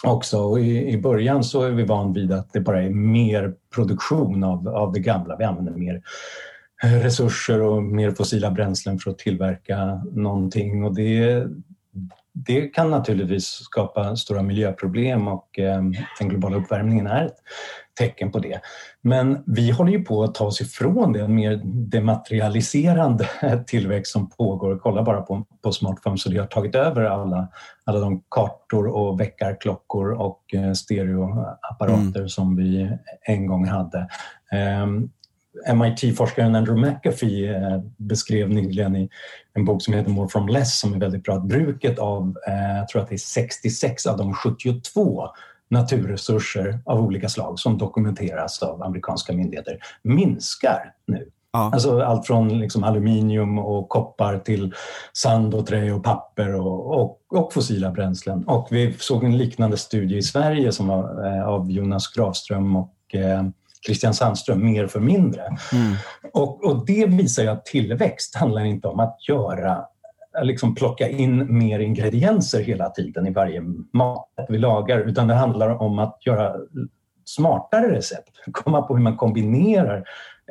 [0.05, 0.39] också.
[0.39, 4.45] Och I, I början så är vi van vid att det bara är mer produktion
[4.45, 5.37] av, av det gamla.
[5.37, 6.03] Vi använder mer
[6.83, 10.85] resurser och mer fossila bränslen för att tillverka någonting.
[10.85, 11.47] Och det,
[12.47, 15.83] det kan naturligtvis skapa stora miljöproblem och eh,
[16.19, 17.37] den globala uppvärmningen är ett
[17.99, 18.61] tecken på det.
[19.03, 23.29] Men vi håller ju på att ta oss ifrån det mer dematerialiserande
[23.67, 24.79] tillväxt som pågår.
[24.79, 27.49] Kolla bara på, på smartphones och det har tagit över alla,
[27.85, 34.09] alla de kartor och väckarklockor och eh, stereoapparater som vi en gång hade.
[34.53, 35.11] Ehm,
[35.67, 39.09] MIT-forskaren Andrew McAfee eh, beskrev nyligen i
[39.55, 42.79] en bok som heter More from less som är väldigt bra att bruket av, eh,
[42.79, 45.29] jag tror att det är 66 av de 72
[45.71, 51.29] naturresurser av olika slag som dokumenteras av amerikanska myndigheter minskar nu.
[51.53, 51.71] Ja.
[51.73, 54.75] Alltså allt från liksom aluminium och koppar till
[55.13, 58.45] sand och trä och papper och, och, och fossila bränslen.
[58.45, 62.95] Och vi såg en liknande studie i Sverige som var eh, av Jonas Gravström och
[63.87, 65.43] Christian Sandström, Mer för mindre.
[65.73, 65.95] Mm.
[66.33, 69.85] Och, och det visar ju att tillväxt handlar inte om att göra
[70.43, 73.61] liksom plocka in mer ingredienser hela tiden i varje
[73.93, 76.57] mat vi lagar utan det handlar om att göra
[77.25, 78.31] smartare recept.
[78.53, 80.05] Komma på hur man kombinerar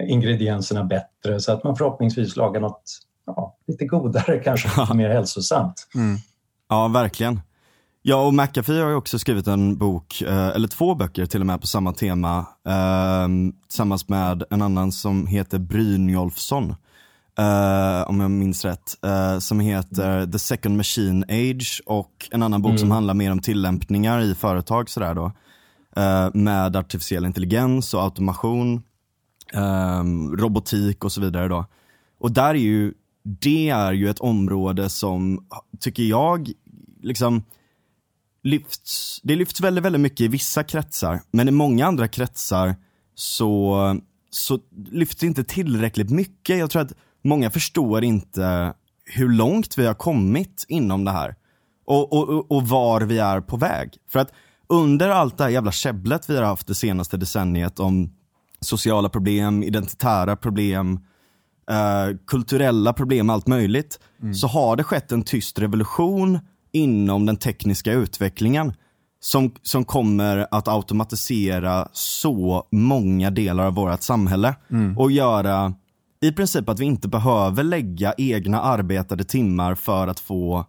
[0.07, 2.83] ingredienserna bättre så att man förhoppningsvis lagar något
[3.25, 5.87] ja, lite godare, kanske lite mer hälsosamt.
[6.69, 7.41] Ja, verkligen.
[8.09, 11.47] Ja, och McAfee har ju också skrivit en bok, eh, eller två böcker till och
[11.47, 13.27] med på samma tema, eh,
[13.67, 16.75] tillsammans med en annan som heter Brynjolfsson,
[17.37, 22.61] eh, om jag minns rätt, eh, som heter The Second Machine Age och en annan
[22.61, 25.31] bok som handlar mer om tillämpningar i företag sådär då,
[26.33, 28.83] med artificiell intelligens och automation,
[29.53, 30.03] eh,
[30.37, 31.65] robotik och så vidare då.
[32.19, 32.93] Och där är ju,
[33.23, 35.45] det är ju ett område som,
[35.79, 36.51] tycker jag,
[37.01, 37.43] liksom
[38.47, 42.75] lyfts, det lyfts väldigt, väldigt mycket i vissa kretsar, men i många andra kretsar
[43.15, 44.60] så, så
[44.91, 46.57] lyfts det inte tillräckligt mycket.
[46.57, 48.73] Jag tror att många förstår inte
[49.05, 51.36] hur långt vi har kommit inom det här.
[51.86, 53.89] Och, och, och var vi är på väg.
[54.10, 54.31] För att
[54.69, 58.13] under allt det här jävla käbblet vi har haft det senaste decenniet om
[58.62, 60.99] sociala problem, identitära problem,
[61.69, 63.99] eh, kulturella problem, allt möjligt.
[64.21, 64.33] Mm.
[64.33, 66.39] Så har det skett en tyst revolution
[66.71, 68.73] inom den tekniska utvecklingen
[69.19, 74.97] som, som kommer att automatisera så många delar av vårt samhälle mm.
[74.97, 75.73] och göra
[76.21, 80.65] i princip att vi inte behöver lägga egna arbetade timmar för att få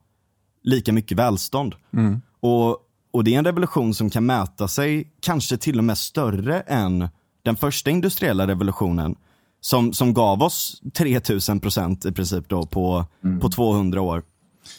[0.63, 1.75] lika mycket välstånd.
[1.93, 2.21] Mm.
[2.41, 2.77] Och,
[3.11, 7.09] och det är en revolution som kan mäta sig kanske till och med större än
[7.43, 9.17] den första industriella revolutionen
[9.61, 13.41] som, som gav oss 3000 procent i princip då på, mm.
[13.41, 14.23] på 200 år.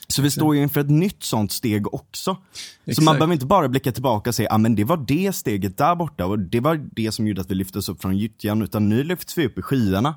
[0.07, 2.37] Så vi står ju inför ett nytt sånt steg också.
[2.85, 2.95] Exakt.
[2.95, 5.77] Så man behöver inte bara blicka tillbaka och säga, ah, men det var det steget
[5.77, 8.89] där borta och det var det som gjorde att vi lyftes upp från gyttjan, utan
[8.89, 10.15] nu lyfts vi upp i skyarna.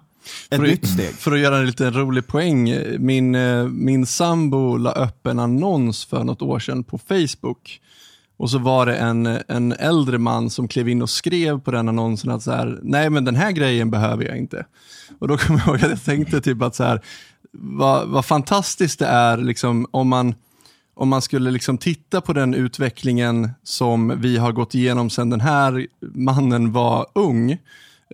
[0.51, 1.15] Ett för nytt steg.
[1.15, 6.05] För att göra en lite rolig poäng, min, eh, min sambo la upp en annons
[6.05, 7.81] för något år sedan på Facebook.
[8.37, 11.89] Och så var det en, en äldre man som klev in och skrev på den
[11.89, 14.67] annonsen att så här, nej men den här grejen behöver jag inte.
[15.19, 17.01] Och då kommer jag ihåg att jag tänkte typ att så här,
[17.53, 20.35] vad, vad fantastiskt det är liksom, om man
[20.95, 25.41] om man skulle liksom titta på den utvecklingen som vi har gått igenom sedan den
[25.41, 27.51] här mannen var ung,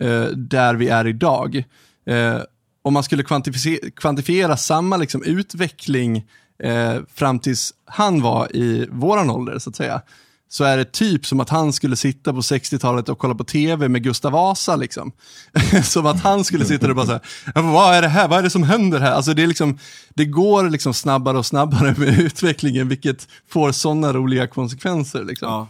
[0.01, 1.63] eh, där vi är idag.
[2.05, 2.37] Eh,
[2.81, 6.27] om man skulle kvantifiera, kvantifiera samma liksom utveckling
[6.63, 10.01] eh, fram tills han var i våran ålder, så att säga,
[10.51, 13.89] så är det typ som att han skulle sitta på 60-talet och kolla på tv
[13.89, 14.75] med Gustav Vasa.
[14.75, 15.11] Liksom.
[15.83, 17.21] som att han skulle sitta där och bara säga,
[17.53, 19.11] vad är det här, vad är det som händer här?
[19.11, 19.77] Alltså det, är liksom,
[20.13, 25.23] det går liksom snabbare och snabbare med utvecklingen, vilket får sådana roliga konsekvenser.
[25.23, 25.49] Liksom.
[25.49, 25.67] Ja,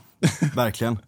[0.55, 0.99] verkligen.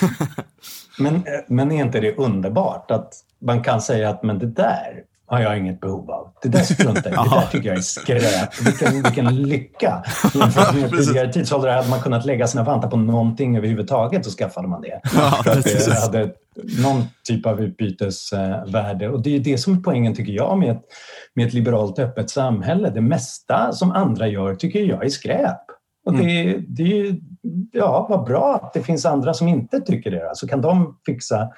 [0.98, 5.40] men, men är inte det underbart att man kan säga att men det där har
[5.40, 6.32] jag inget behov av.
[6.42, 8.66] Det där struntar jag Det där tycker jag är skräp.
[8.66, 10.04] Vilken, vilken lycka!
[10.34, 14.68] Jämfört med tidigare tidsåldrar hade man kunnat lägga sina vantar på någonting överhuvudtaget och skaffade
[14.68, 15.00] man det.
[15.16, 16.32] Ja, det hade
[16.82, 19.08] någon typ av utbytesvärde.
[19.08, 20.82] Och det är det som är poängen, tycker jag, med ett,
[21.34, 22.90] med ett liberalt öppet samhälle.
[22.90, 25.60] Det mesta som andra gör tycker jag är skräp.
[26.06, 26.64] Och det, mm.
[26.68, 27.16] det,
[27.72, 30.30] ja, vad bra att det finns andra som inte tycker det.
[30.34, 31.48] Så kan de fixa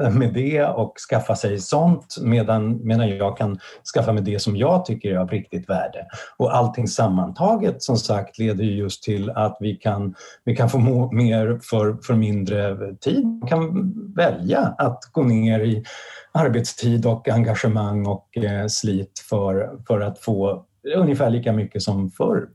[0.00, 3.58] med det och skaffa sig sånt medan, medan jag kan
[3.94, 6.06] skaffa mig det som jag tycker är av riktigt värde.
[6.36, 10.78] Och allting sammantaget som sagt leder just till att vi kan, vi kan få
[11.12, 13.26] mer för, för mindre tid.
[13.26, 15.84] Man kan välja att gå ner i
[16.32, 20.64] arbetstid och engagemang och eh, slit för, för att få
[20.96, 22.48] ungefär lika mycket som förr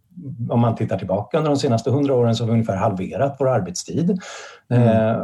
[0.49, 3.49] om man tittar tillbaka under de senaste hundra åren så har vi ungefär halverat vår
[3.49, 4.19] arbetstid.
[4.69, 4.87] Mm.
[4.87, 5.17] Eh,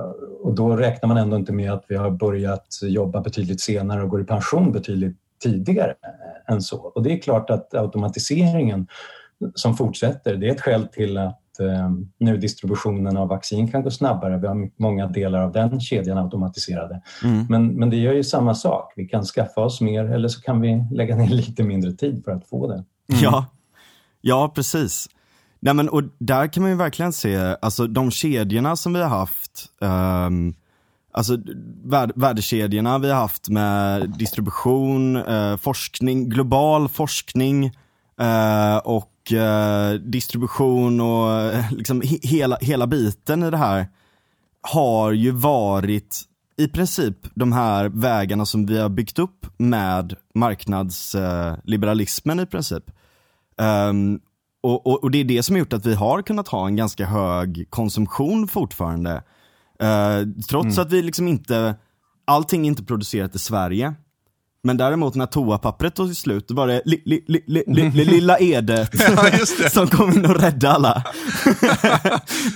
[0.43, 4.09] och då räknar man ändå inte med att vi har börjat jobba betydligt senare och
[4.09, 5.93] går i pension betydligt tidigare
[6.47, 6.77] än så.
[6.77, 8.87] Och det är klart att automatiseringen
[9.55, 13.91] som fortsätter, det är ett skäl till att eh, nu distributionen av vaccin kan gå
[13.91, 14.37] snabbare.
[14.37, 17.01] Vi har många delar av den kedjan automatiserade.
[17.23, 17.45] Mm.
[17.49, 18.93] Men, men det gör ju samma sak.
[18.95, 22.31] Vi kan skaffa oss mer eller så kan vi lägga ner lite mindre tid för
[22.31, 22.73] att få det.
[22.73, 23.23] Mm.
[23.23, 23.45] Ja,
[24.21, 25.09] Ja, precis.
[25.59, 29.09] Nej, men, och där kan man ju verkligen se, alltså de kedjorna som vi har
[29.09, 30.53] haft, um,
[31.11, 31.37] alltså
[32.15, 37.65] värdekedjorna vi har haft med distribution, uh, forskning, global forskning
[38.21, 43.87] uh, och uh, distribution och liksom he hela, hela biten i det här
[44.61, 46.21] har ju varit
[46.57, 52.83] i princip de här vägarna som vi har byggt upp med marknadsliberalismen i princip.
[53.61, 54.19] Um,
[54.63, 56.75] och, och, och, det är det som har gjort att vi har kunnat ha en
[56.75, 59.23] ganska hög konsumtion fortfarande.
[59.83, 60.85] Uh, trots mm.
[60.85, 61.75] att vi liksom inte,
[62.25, 63.93] allting är inte producerat i Sverige.
[64.63, 68.05] Men däremot när toapappret tog slut, då var det li, li, li, li, li, li,
[68.05, 71.03] lilla Edet ja, som kom in och räddade alla.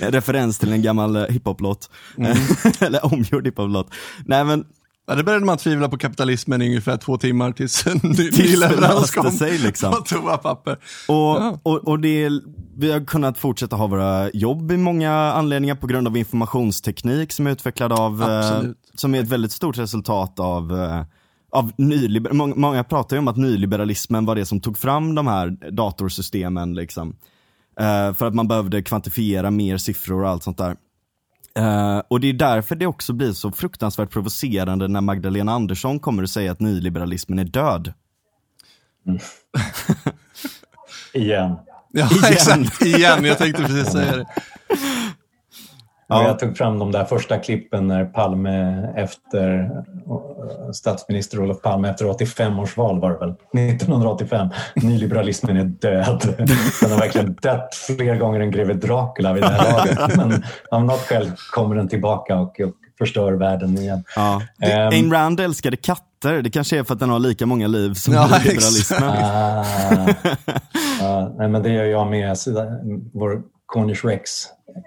[0.00, 1.90] Referens till en gammal hiphop-låt.
[2.16, 2.36] Mm.
[2.80, 3.90] Eller omgjord hiphop-låt.
[4.24, 4.64] Nej men
[5.06, 8.60] Ja, det började man tvivla på kapitalismen i ungefär två timmar tills en ny, tills
[8.60, 9.92] leverans kom sig liksom.
[9.92, 10.72] på toapapper.
[11.08, 11.58] Och, ja.
[11.62, 12.30] och, och det,
[12.76, 17.46] vi har kunnat fortsätta ha våra jobb i många anledningar på grund av informationsteknik som
[17.46, 18.62] är utvecklad av, eh,
[18.94, 21.02] som är ett väldigt stort resultat av eh,
[21.50, 25.26] av nyliber många, många pratar ju om att nyliberalismen var det som tog fram de
[25.26, 26.74] här datorsystemen.
[26.74, 27.08] Liksom.
[27.80, 30.76] Uh, för att man behövde kvantifiera mer siffror och allt sånt där.
[31.58, 36.22] Uh, och det är därför det också blir så fruktansvärt provocerande när Magdalena Andersson kommer
[36.22, 37.92] och säger att nyliberalismen är död.
[39.06, 39.18] Mm.
[41.12, 41.56] Igen.
[41.92, 42.24] Ja, Igen.
[42.32, 42.82] exakt.
[42.82, 44.26] Igen, jag tänkte precis säga det.
[46.08, 46.22] Ja.
[46.22, 46.28] Ja.
[46.28, 52.10] Jag tog fram de där första klippen när Palme efter eh, statsminister Olof Palme efter
[52.10, 53.34] 85 års val var det väl,
[53.70, 54.48] 1985.
[54.74, 56.34] Nyliberalismen är död.
[56.82, 60.16] Den har verkligen dött fler gånger än greve Dracula vid det här laget.
[60.16, 62.60] Men av något skäl kommer den tillbaka och,
[62.98, 64.04] förstör världen igen.
[64.16, 64.42] Ja.
[64.62, 64.88] Ehm.
[64.88, 68.14] Ayn Rand älskade katter, det kanske är för att den har lika många liv som
[68.14, 69.02] Ja, liberalismen.
[69.02, 69.64] Ah,
[71.00, 72.38] ja, nej, men det gör jag med.
[72.38, 72.50] Så,
[73.12, 74.30] Vår Cornish Rex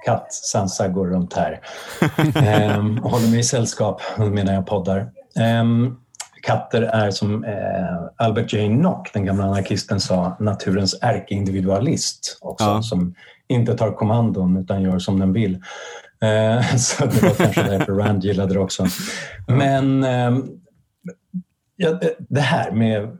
[0.05, 1.59] katt Sansa går runt här
[2.35, 5.11] ehm, och håller mig i sällskap medan jag poddar.
[5.39, 5.95] Ehm,
[6.41, 7.55] katter är som eh,
[8.15, 8.69] Albert J.
[8.69, 12.81] Nock, den gamla anarkisten, sa, naturens ärkeindividualist också, Ja.
[12.81, 13.15] som
[13.47, 15.53] inte tar kommandon utan gör som den vill.
[16.21, 18.85] Eh, så det var kanske därför Rand gillade det också.
[19.47, 20.45] Men ehm,
[21.75, 21.99] ja,
[22.29, 23.17] det- här med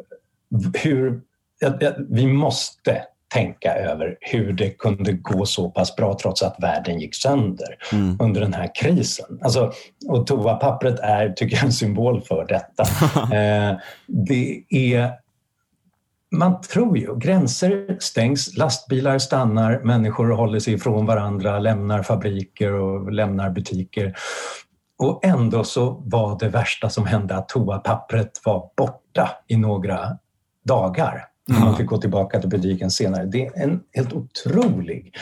[0.83, 1.21] hur...
[1.59, 6.99] ja, Vi måste tänka över hur det kunde gå så pass bra trots att världen
[6.99, 8.17] gick sönder Mm.
[8.19, 9.39] under den här krisen.
[9.41, 9.71] Alltså,
[10.07, 12.83] och toapappret är, tycker jag, en symbol för detta.
[13.35, 15.11] eh, det är...
[16.31, 23.11] Man tror ju, gränser stängs, lastbilar stannar, människor håller sig ifrån varandra, lämnar fabriker och
[23.11, 24.15] lämnar butiker.
[24.99, 30.17] Och ändå så var det värsta som hände att toapappret var borta i några
[30.65, 31.25] dagar.
[31.49, 33.25] Man fick gå tillbaka till butiken senare.
[33.25, 35.13] Det är en helt otrolig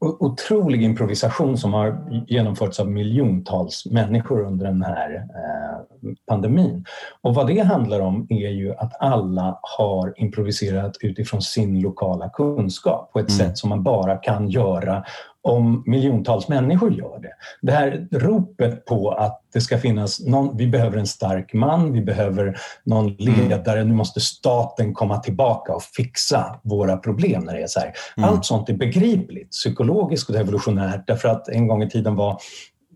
[0.00, 6.84] o- otrolig improvisation som har genomförts av miljontals människor under den här eh, pandemin.
[7.20, 13.12] Och vad det handlar om är ju att alla har improviserat utifrån sin lokala kunskap
[13.12, 15.04] på ett sätt som man bara kan göra
[15.48, 17.32] om miljontals människor gör det.
[17.62, 22.00] Det här ropet på att det ska finnas någon, vi behöver en stark man, vi
[22.00, 27.66] behöver någon ledare, nu måste staten komma tillbaka och fixa våra problem när det är
[27.66, 27.92] så här.
[28.16, 32.38] Allt sånt är begripligt, psykologiskt och evolutionärt därför att en gång i tiden var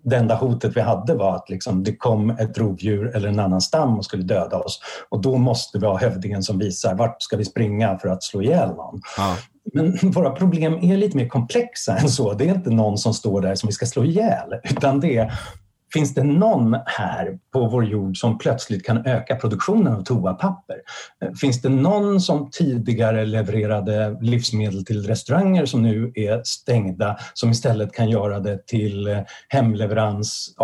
[0.04, 3.60] det enda hotet vi hade var att liksom, det kom ett rovdjur eller en annan
[3.60, 4.80] stam och skulle döda oss.
[5.08, 8.42] Och då måste vi ha hövdingen som visar vart ska vi springa för att slå
[8.42, 9.00] ihjäl någon.
[9.16, 9.36] Ja.
[9.72, 12.32] Men våra problem är lite mer komplexa än så.
[12.32, 15.32] Det är inte någon som står där som vi ska slå ihjäl, utan det är
[15.92, 20.76] Finns det någon här på vår jord som plötsligt kan öka produktionen av toapapper?
[21.40, 27.92] Finns det någon som tidigare levererade livsmedel till restauranger som nu är stängda som istället
[27.92, 30.54] kan göra det till eh, hemleverans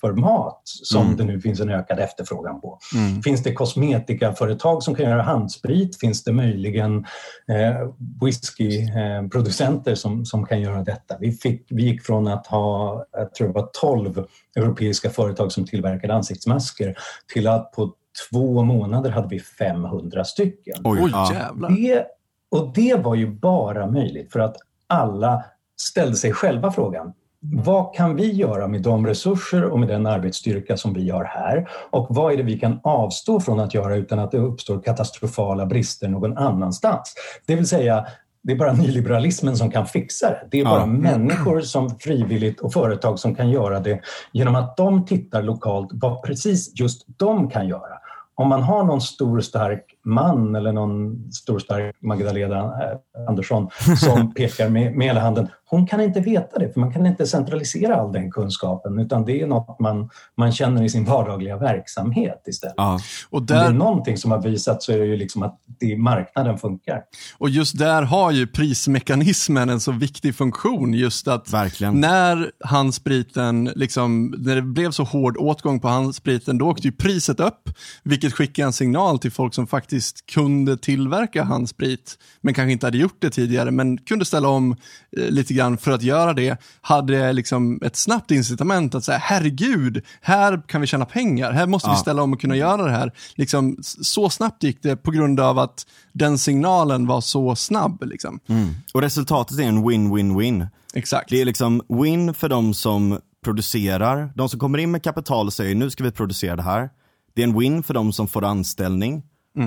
[0.00, 1.16] för mat som Mm.
[1.16, 2.78] det nu finns en ökad efterfrågan på?
[2.94, 3.22] Mm.
[3.22, 6.00] Finns det kosmetikaföretag som kan göra handsprit?
[6.00, 7.06] Finns det möjligen
[7.48, 7.88] eh,
[8.22, 11.16] whiskyproducenter som, som kan göra detta?
[11.20, 14.24] Vi, fick, vi gick från att ha, jag tror det var 12
[14.70, 16.94] europeiska företag som tillverkade ansiktsmasker
[17.32, 17.94] till att på
[18.30, 20.76] två månader hade vi 500 stycken.
[20.84, 21.52] Oj, ja.
[21.68, 22.06] Det,
[22.50, 24.56] och det var ju bara möjligt för att
[24.86, 25.44] alla
[25.76, 30.76] ställde sig själva frågan vad kan vi göra med de resurser och med den arbetsstyrka
[30.76, 31.70] som vi har här?
[31.90, 35.66] Och vad är det vi kan avstå från att göra utan att det uppstår katastrofala
[35.66, 37.14] brister någon annanstans?
[37.46, 38.06] Det vill säga,
[38.42, 40.48] det är bara nyliberalismen som kan fixa det.
[40.50, 40.86] Det är bara Ja.
[40.86, 44.00] människor som frivilligt och företag som kan göra det
[44.32, 47.98] genom att de tittar lokalt vad precis just de kan göra.
[48.34, 54.34] Om man har någon stor stark man eller någon stor stark Magdalena eh, Andersson som
[54.34, 55.48] pekar med, med hela handen.
[55.70, 59.40] Hon kan inte veta det för man kan inte centralisera all den kunskapen utan det
[59.40, 62.74] är något man, man känner i sin vardagliga verksamhet istället.
[62.76, 62.98] Ja.
[63.30, 65.58] Och, Om det är där, någonting som har visat så är det ju liksom att
[65.80, 67.02] det, marknaden funkar.
[67.38, 70.94] och just där har ju prismekanismen en så viktig funktion.
[70.94, 72.00] Just att Verkligen.
[72.00, 77.40] när handspriten, liksom, när det blev så hård åtgång på handspriten, då åkte ju priset
[77.40, 77.70] upp,
[78.02, 79.89] vilket skickade en signal till folk som faktiskt
[80.34, 84.76] kunde tillverka handsprit, men kanske inte hade gjort det tidigare, men kunde ställa om
[85.16, 90.02] eh, lite grann för att göra det, hade liksom ett snabbt incitament att säga, herregud,
[90.20, 91.98] här kan vi tjäna pengar, här måste vi Ja.
[91.98, 93.12] ställa om och kunna göra det här.
[93.34, 98.02] Liksom, så snabbt gick det på grund av att den signalen var så snabb.
[98.06, 98.40] Liksom.
[98.46, 98.68] Mm.
[98.94, 100.66] Och resultatet är en win-win-win.
[100.94, 101.30] Exakt.
[101.30, 105.52] Det är liksom win för de som producerar, de som kommer in med kapital och
[105.52, 106.90] säger nu ska vi producera det här.
[107.34, 109.22] Det är en win för de som får anställning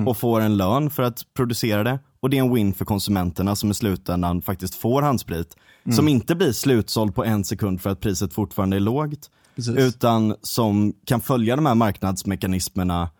[0.06, 1.98] och får en lön för att producera det.
[2.20, 5.56] Och det är en win för konsumenterna som i slutändan faktiskt får handsprit.
[5.92, 9.30] Som inte blir slutsåld på en sekund för att priset fortfarande är lågt.
[9.56, 9.76] Precis.
[9.76, 13.10] Utan som kan följa de här marknadsmekanismerna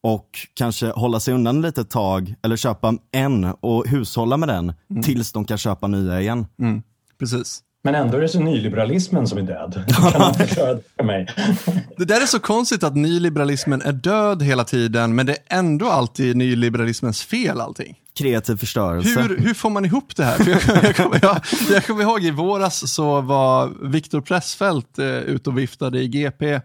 [0.00, 4.72] och kanske hålla sig undan lite ett tag eller köpa en och hushålla med den
[5.02, 6.46] tills de kan köpa nya igen.
[6.58, 6.82] Mm,
[7.18, 7.62] precis.
[7.84, 9.84] Men ändå är det så nyliberalismen som är död.
[10.12, 11.26] Kan man förklara det för mig?
[11.96, 15.88] Det där är så konstigt att nyliberalismen är död hela tiden, men det är ändå
[15.88, 17.96] alltid nyliberalismens fel allting.
[18.18, 19.20] Kreativ förstörelse.
[19.20, 20.36] Hur, hur får man ihop det här?
[20.36, 25.06] För jag, jag, kommer, jag, jag kommer ihåg i våras så var Viktor Pressfeldt eh,
[25.06, 26.60] ute och viftade i GP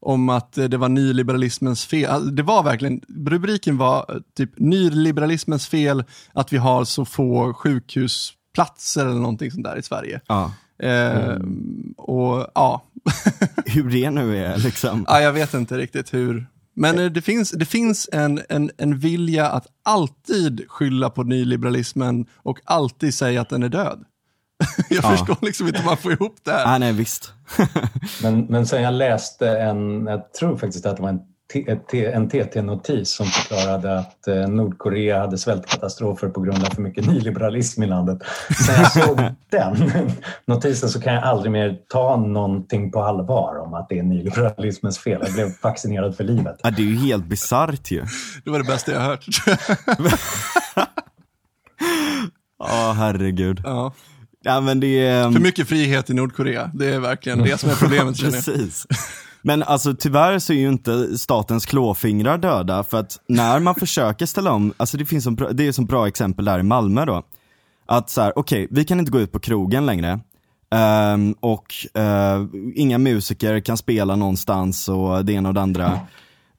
[0.00, 2.10] om att eh, det var nyliberalismens fel.
[2.10, 7.52] Alltså, det var verkligen, rubriken var eh, typ nyliberalismens fel att vi har så få
[8.56, 10.20] sjukhusplatser eller någonting sånt där i Sverige.
[10.26, 10.52] Ja.
[10.82, 11.36] Eh,
[11.96, 12.82] och ja.
[13.66, 15.04] Hur det nu är liksom.
[15.08, 16.46] ja, jag vet inte riktigt hur.
[16.74, 22.26] Men eh, det finns, det finns en, en, en vilja att alltid skylla på nyliberalismen
[22.42, 24.04] och alltid säga att den är död.
[24.90, 25.10] Jag Ja.
[25.10, 26.74] förstår liksom inte hur man får ihop det här.
[26.74, 27.32] Ah, nej, visst.
[28.22, 31.20] Men, men sen jag läste en, jag tror faktiskt att det var en,
[31.92, 37.82] en TT-notis som förklarade att eh, Nordkorea hade svältkatastrofer på grund av för mycket nyliberalism
[37.82, 38.18] i landet.
[38.66, 39.16] Sen jag såg
[39.50, 39.92] den
[40.46, 44.98] notisen så kan jag aldrig mer ta någonting på allvar om att det är nyliberalismens
[44.98, 45.20] fel.
[45.24, 46.60] Jag blev vaccinerad för livet.
[46.62, 48.04] Ah, det är ju helt bisarrt ju.
[48.44, 49.26] Det var det bästa jag hört.
[52.62, 53.60] Ja, herregud.
[53.64, 53.92] ja.
[54.42, 55.32] Ja, men det är...
[55.32, 56.70] För mycket frihet i Nordkorea.
[56.74, 58.20] Det är verkligen det som är problemet.
[58.20, 58.86] Precis.
[59.42, 64.26] Men alltså tyvärr så är ju inte statens klåfingrar döda för att när man försöker
[64.26, 67.04] ställa om, alltså det finns som, bra- det är som bra exempel där i Malmö
[67.04, 67.22] då.
[67.86, 70.20] Att så här, okej, vi kan inte gå ut på krogen längre.
[71.14, 75.92] Um, och uh, inga musiker kan spela någonstans och det ena och det andra.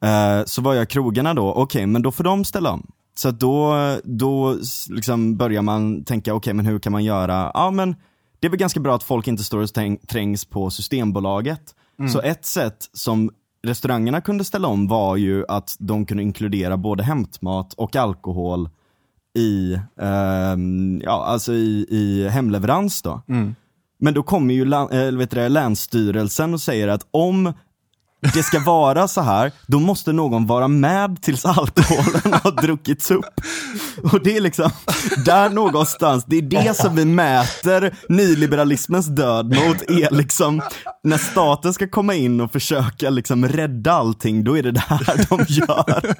[0.06, 1.54] Uh, så vad gör krogarna då?
[1.54, 2.92] Okej, men då får de ställa om.
[3.16, 4.58] Så att då, då
[4.90, 7.52] liksom börjar man tänka, okej men hur kan man göra?
[7.54, 7.96] Ja men
[8.40, 9.70] det är väl ganska bra att folk inte står och
[10.08, 11.76] trängs på Systembolaget.
[12.10, 13.32] Så ett sätt som
[13.64, 18.70] restaurangerna kunde ställa om var ju att de kunde inkludera både hämtmat och alkohol
[19.38, 23.22] i, ehm, ja, alltså i, i hemleverans då.
[24.00, 27.54] Men då kommer ju äh, vet du det, Länsstyrelsen och säger att om
[28.34, 33.42] det ska vara så här, då måste någon vara med tills alkoholen har druckits upp.
[34.12, 34.72] Och det är liksom,
[35.26, 40.62] där någonstans, det är det som vi mäter nyliberalismens död mot, är liksom,
[41.04, 45.26] när staten ska komma in och försöka liksom rädda allting, då är det det här
[45.30, 46.16] de gör.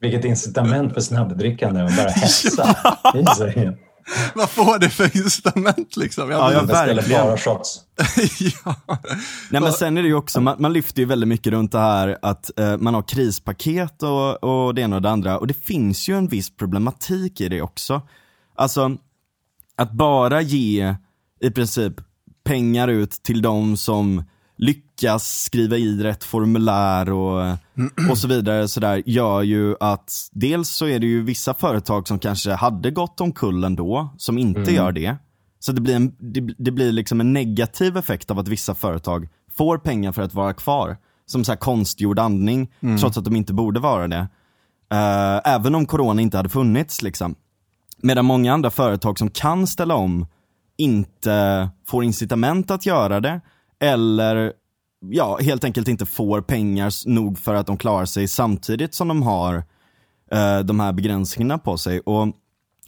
[0.00, 2.76] Vilket incitament för snabbdrickande att bara hetsa
[3.14, 3.78] i sig.
[4.34, 6.30] Vad får det för incitament liksom?
[6.30, 7.26] Jag Ja, jag verkligen.
[7.26, 7.80] bara shots.
[8.64, 8.74] ja.
[9.50, 11.78] Nej men sen är det ju också, man, man lyfter ju väldigt mycket runt det
[11.78, 15.54] här att eh, man har krispaket och, och det ena och det andra och det
[15.64, 18.02] finns ju en viss problematik i det också.
[18.56, 18.96] Alltså,
[19.76, 20.94] att bara ge
[21.40, 21.94] i princip
[22.44, 24.24] pengar ut till de som
[24.56, 24.87] lyckas
[25.20, 27.56] skriva i rätt formulär och,
[28.10, 32.08] och så vidare så där, gör ju att dels så är det ju vissa företag
[32.08, 35.16] som kanske hade gått omkull ändå, som inte gör det.
[35.60, 39.28] Så det blir, en, det, det blir liksom en negativ effekt av att vissa företag
[39.56, 40.96] får pengar för att vara kvar.
[41.26, 42.70] Som så här konstgjord andning,
[43.00, 44.28] trots att de inte borde vara det.
[44.92, 47.34] Eh, även om corona inte hade funnits liksom.
[48.02, 50.26] Medan många andra företag som kan ställa om
[50.76, 53.40] inte får incitament att göra det.
[53.80, 54.52] Eller
[55.00, 59.22] ja, helt enkelt inte får pengar nog för att de klarar sig samtidigt som de
[59.22, 59.54] har
[60.30, 62.00] eh, de här begränsningarna på sig.
[62.00, 62.28] Och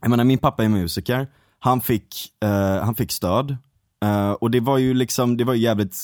[0.00, 1.28] jag menar, min pappa är musiker.
[1.58, 3.56] Han fick, eh, han fick stöd.
[4.04, 5.96] Eh, och det var ju liksom, det var ju jävligt,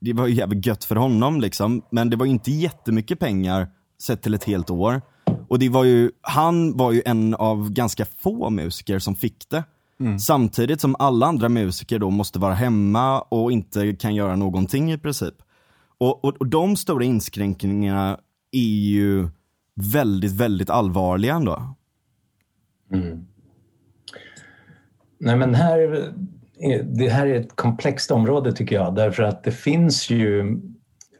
[0.00, 1.82] det var ju jävligt gött för honom liksom.
[1.90, 3.68] Men det var ju inte jättemycket pengar
[4.02, 5.02] sett till ett helt år.
[5.48, 9.64] Och det var ju, han var ju en av ganska få musiker som fick det.
[10.20, 14.98] Samtidigt som alla andra musiker då måste vara hemma och inte kan göra någonting i
[14.98, 15.34] princip.
[15.98, 18.18] Och, och, och de stora inskränkningarna
[18.52, 19.28] är ju
[19.74, 21.74] väldigt, väldigt allvarliga ändå.
[25.20, 25.78] Nej, men här,
[26.58, 30.60] är- det här är ett komplext område tycker jag därför att det finns ju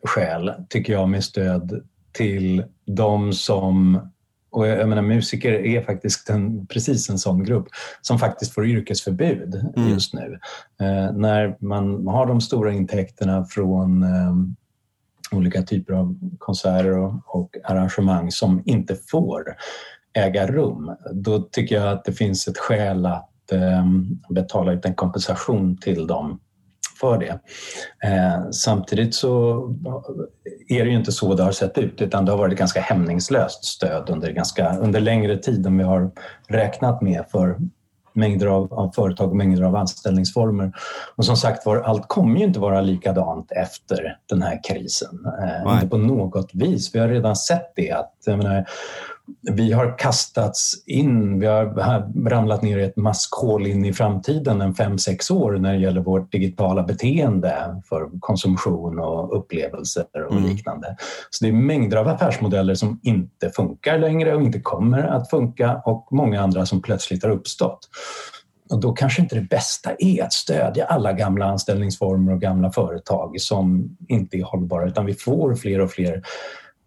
[0.05, 4.01] skäl, tycker jag, med stöd till de som
[4.51, 7.69] och jag jag menar, musiker är faktiskt en, precis en sån grupp
[8.03, 9.89] som faktiskt får yrkesförbud Mm.
[9.89, 10.39] just nu.
[10.81, 14.35] Eh, när man har de stora intäkterna från eh,
[15.31, 19.57] olika typer av konserter och, och arrangemang som inte får
[20.13, 23.87] äga rum, då tycker jag att det finns ett skäl att eh,
[24.29, 26.41] betala ut en kompensation till dem
[27.01, 27.39] för det.
[28.09, 29.63] Eh, samtidigt så
[30.69, 33.65] är det ju inte så det har sett ut utan det har varit ganska hämningslöst
[33.65, 36.11] stöd under, ganska, under längre tid än vi har
[36.49, 37.57] räknat med för
[38.13, 40.73] mängder av, av företag och mängder av anställningsformer.
[41.17, 45.27] Och som sagt var, allt kommer ju inte vara likadant efter den här krisen.
[45.43, 46.95] Eh, inte på något vis.
[46.95, 47.91] Vi har redan sett det.
[47.91, 48.67] att menar,
[49.51, 54.75] vi har kastats in, vi har ramlat ner i ett maskhål in i framtiden en
[54.75, 60.45] fem sex år när det gäller vårt digitala beteende för konsumtion och upplevelser och mm.
[60.45, 60.97] liknande.
[61.31, 65.83] Så det är mängder av affärsmodeller som inte funkar längre och inte kommer att funka
[65.85, 67.89] och många andra som plötsligt har uppstått.
[68.71, 73.41] Och då kanske inte det bästa är att stödja alla gamla anställningsformer och gamla företag
[73.41, 76.23] som inte är hållbara utan vi får fler och fler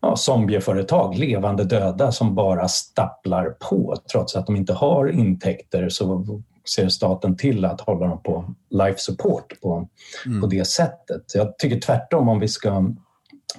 [0.02, 3.96] ja, zombieföretag, levande döda som bara stapplar på.
[4.12, 6.26] Trots att de inte har intäkter så
[6.76, 9.88] ser staten till att hålla dem på life support på,
[10.26, 10.42] mm.
[10.42, 11.24] på det sättet.
[11.34, 12.94] Jag tycker tvärtom om vi ska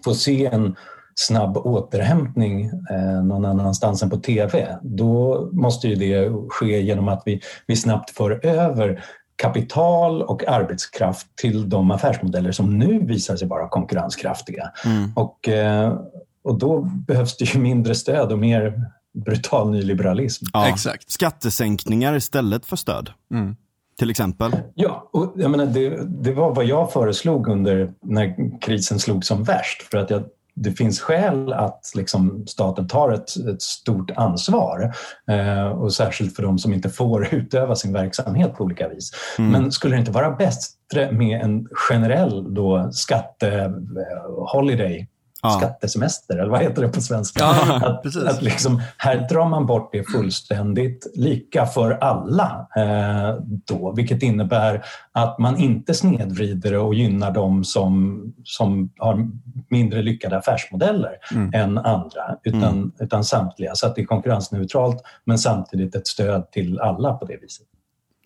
[0.05, 0.77] få se en
[1.15, 7.23] snabb återhämtning eh, någon annanstans än på TV, då måste ju det ske genom att
[7.27, 9.05] vi, vi snabbt för över
[9.37, 14.71] kapital och arbetskraft till de affärsmodeller som nu visar sig vara konkurrenskraftiga.
[14.85, 15.13] Mm.
[15.17, 15.99] Och, eh,
[16.45, 18.91] och då behövs det ju mindre stöd och mer
[19.25, 20.45] brutal nyliberalism.
[20.53, 21.11] Ja, Exakt.
[21.11, 23.11] Skattesänkningar istället för stöd.
[23.35, 23.57] Mm.
[23.99, 24.53] Till exempel?
[24.75, 29.45] Ja, och jag menar, det, det var vad jag föreslog under när krisen slog som
[29.45, 29.83] värst.
[29.83, 30.23] För att jag
[30.55, 34.95] det finns skäl att liksom staten tar ett, ett stort ansvar
[35.29, 39.13] eh, och särskilt för de som inte får utöva sin verksamhet på olika vis.
[39.39, 39.51] Mm.
[39.51, 45.07] Men skulle det inte vara bättre med en generell då skatte-holiday
[45.43, 45.51] ja.
[45.51, 47.41] skattesemester, eller vad heter det på svenska?
[47.45, 52.69] Ja, att, att liksom, här drar man bort det fullständigt lika för alla.
[52.77, 59.29] Eh, då, vilket innebär att man inte snedvrider och gynnar de som, som har
[59.71, 61.51] mindre lyckade affärsmodeller mm.
[61.55, 62.93] än andra, utan, mm.
[62.99, 63.75] utan samtliga.
[63.75, 67.67] Så att det är konkurrensneutralt men samtidigt ett stöd till alla på det viset.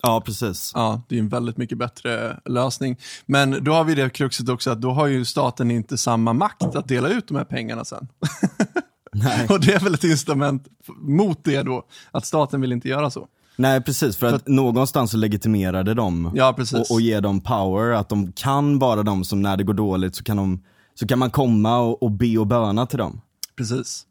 [0.01, 0.71] Ja, precis.
[0.75, 2.97] Ja, det är en väldigt mycket bättre lösning.
[3.25, 6.75] Men då har vi det kruxet också att då har ju staten inte samma makt
[6.75, 8.07] att dela ut de här pengarna sen.
[9.13, 9.47] Nej.
[9.49, 10.67] och det är väl ett instrument
[10.97, 13.27] mot det då, att staten vill inte göra så.
[13.55, 14.51] Nej precis, för att för...
[14.51, 16.89] någonstans så legitimerar det dem ja, precis.
[16.89, 20.15] Och, och ger dem power, att de kan vara de som när det går dåligt
[20.15, 20.63] så kan, de,
[20.99, 23.21] så kan man komma och, och be och böna till dem.
[23.57, 24.03] Precis.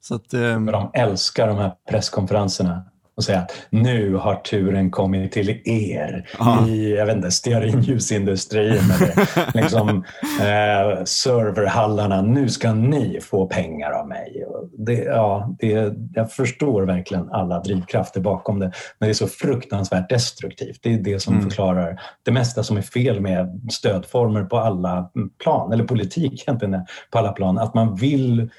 [0.00, 0.66] Så att, um...
[0.66, 2.82] De älskar de här presskonferenserna
[3.16, 6.66] och säga att nu har turen kommit till er Aha.
[6.66, 10.04] i jag vet inte, stearinljusindustrin eller liksom,
[10.40, 12.22] eh, serverhallarna.
[12.22, 14.44] Nu ska ni få pengar av mig.
[14.78, 20.08] Det, ja, det, jag förstår verkligen alla drivkrafter bakom det, men det är så fruktansvärt
[20.08, 20.78] destruktivt.
[20.82, 21.44] Det är det som mm.
[21.44, 25.10] förklarar det mesta som är fel med stödformer på alla
[25.42, 27.58] plan, eller politik egentligen på alla plan.
[27.58, 28.50] Att man vill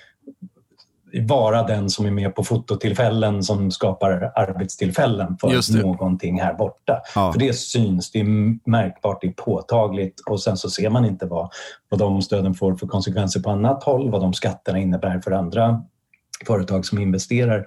[1.21, 7.01] vara den som är med på fototillfällen som skapar arbetstillfällen för någonting här borta.
[7.15, 7.31] Ja.
[7.31, 8.25] För det syns, det är
[8.69, 11.49] märkbart, det är påtagligt och sen så ser man inte vad,
[11.89, 15.83] vad de stöden får för konsekvenser på annat håll, vad de skatterna innebär för andra
[16.47, 17.57] företag som investerar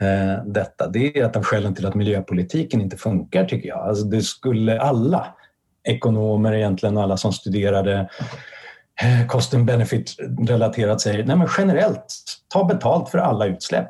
[0.00, 0.88] eh, detta.
[0.88, 3.78] Det är ett av skälen till att miljöpolitiken inte funkar tycker jag.
[3.78, 5.26] Alltså det skulle alla
[5.84, 8.08] ekonomer egentligen, alla som studerade
[9.28, 10.16] cost and benefit
[10.48, 12.14] relaterat säger nej men generellt,
[12.48, 13.88] ta betalt för alla utsläpp.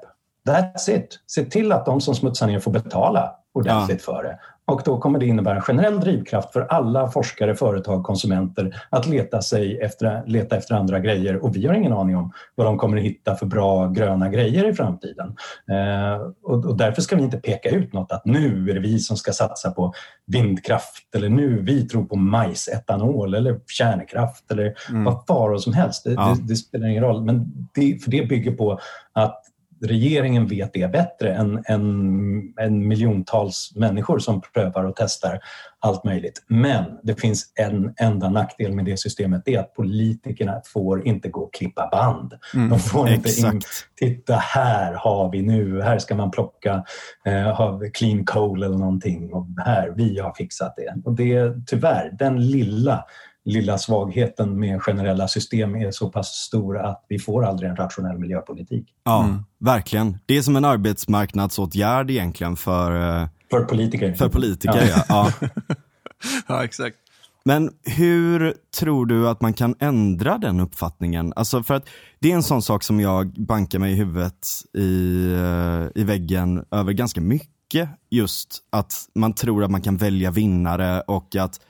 [0.48, 1.20] That's it.
[1.26, 4.12] Se till att de som smutsar ner får betala ordentligt ja.
[4.12, 4.38] för det.
[4.66, 9.42] Och då kommer det innebära en generell drivkraft för alla forskare, företag, konsumenter att leta,
[9.42, 11.44] sig efter, leta efter andra grejer.
[11.44, 14.68] Och vi har ingen aning om vad de kommer att hitta för bra gröna grejer
[14.68, 15.36] i framtiden.
[15.70, 18.98] Eh, och, och, därför ska vi inte peka ut något att nu är det vi
[18.98, 19.92] som ska satsa på
[20.26, 25.04] vindkraft eller nu vi tror på majsetanol eller kärnkraft eller mm.
[25.04, 26.04] vad faro som helst.
[26.04, 26.36] Det, ja.
[26.38, 27.24] det, det, spelar ingen roll.
[27.24, 28.78] Men det, för det bygger på
[29.12, 29.43] att
[29.84, 35.40] regeringen vet det bättre än, än, än miljontals människor som prövar och testar
[35.80, 36.44] allt möjligt.
[36.46, 41.28] Men det finns en enda nackdel med det systemet, det är att politikerna får inte
[41.28, 42.34] gå och klippa band.
[42.54, 43.60] Mm, De får inte in,
[43.96, 46.84] titta här har vi nu, här ska man plocka
[47.24, 50.94] eh, clean coal eller någonting och här, vi har fixat det.
[51.04, 53.04] Och det tyvärr, den lilla
[53.44, 58.18] lilla svagheten med generella system är så pass stor att vi får aldrig en rationell
[58.18, 58.88] miljöpolitik.
[59.04, 59.44] Ja, mm.
[59.58, 60.18] verkligen.
[60.26, 64.14] Det är som en arbetsmarknadsåtgärd egentligen för, eh, för politiker.
[64.14, 65.04] För politiker, ja.
[65.08, 65.48] ja.
[66.48, 66.64] ja.
[66.64, 66.96] exakt.
[67.44, 71.32] Men hur tror du att man kan ändra den uppfattningen?
[71.36, 71.88] Alltså för att
[72.18, 76.64] det är en sån sak som jag bankar mig i huvudet i, eh, i väggen
[76.70, 77.88] över ganska mycket.
[78.10, 81.60] Just att man tror att man kan välja vinnare och att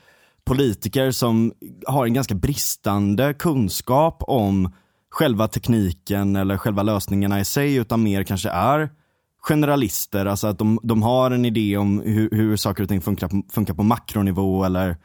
[0.45, 1.53] politiker som
[1.87, 4.73] har en ganska bristande kunskap om
[5.11, 8.89] själva tekniken eller själva lösningarna i sig, utan mer kanske är
[9.37, 13.51] generalister, alltså att de, de har en idé om hur, hur saker och ting funkar,
[13.51, 14.97] funkar på makronivå eller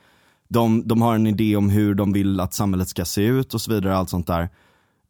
[0.49, 3.61] de, de har en idé om hur de vill att samhället ska se ut och
[3.61, 3.97] så vidare.
[3.97, 4.43] allt sånt där.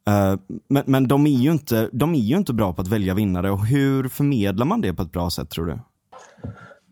[0.09, 3.13] Uh, men, men de, är ju inte, de är ju inte bra på att välja
[3.13, 5.79] vinnare och hur förmedlar man det på ett bra sätt tror du?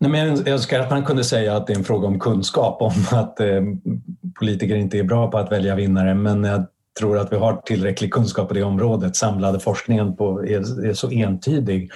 [0.00, 2.82] Nej, men jag önskar att man kunde säga att det är en fråga om kunskap
[2.82, 3.62] om att eh,
[4.38, 6.66] politiker inte är bra på att välja vinnare men jag
[7.00, 9.16] tror att vi har tillräcklig kunskap på det området.
[9.16, 11.90] Samlade forskningen på, är, är så entydig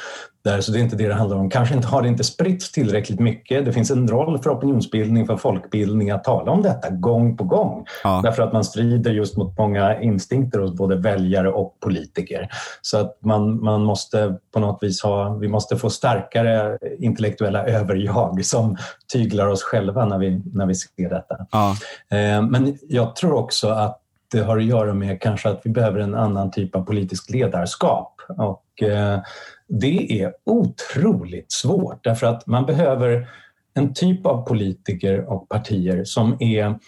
[0.44, 1.50] där, så det är inte det det handlar om.
[1.50, 3.64] Kanske inte, har det inte spritts tillräckligt mycket.
[3.64, 7.86] Det finns en roll för opinionsbildning, för folkbildning att tala om detta gång på gång.
[8.04, 8.20] Ja.
[8.24, 12.48] Därför att man strider just mot många instinkter hos både väljare och politiker.
[12.82, 18.44] Så att man, man måste på något vis ha, vi måste få starkare intellektuella överjag
[18.44, 18.76] som
[19.12, 21.46] tyglar oss själva när vi, när vi ser detta.
[21.50, 21.76] Ja.
[22.10, 24.00] Eh, men jag tror också att
[24.34, 28.20] det har att göra med kanske att vi behöver en annan typ av politisk ledarskap.
[28.28, 29.20] Och eh,
[29.68, 33.28] det är otroligt svårt därför att man behöver
[33.74, 36.78] en typ av politiker och partier som är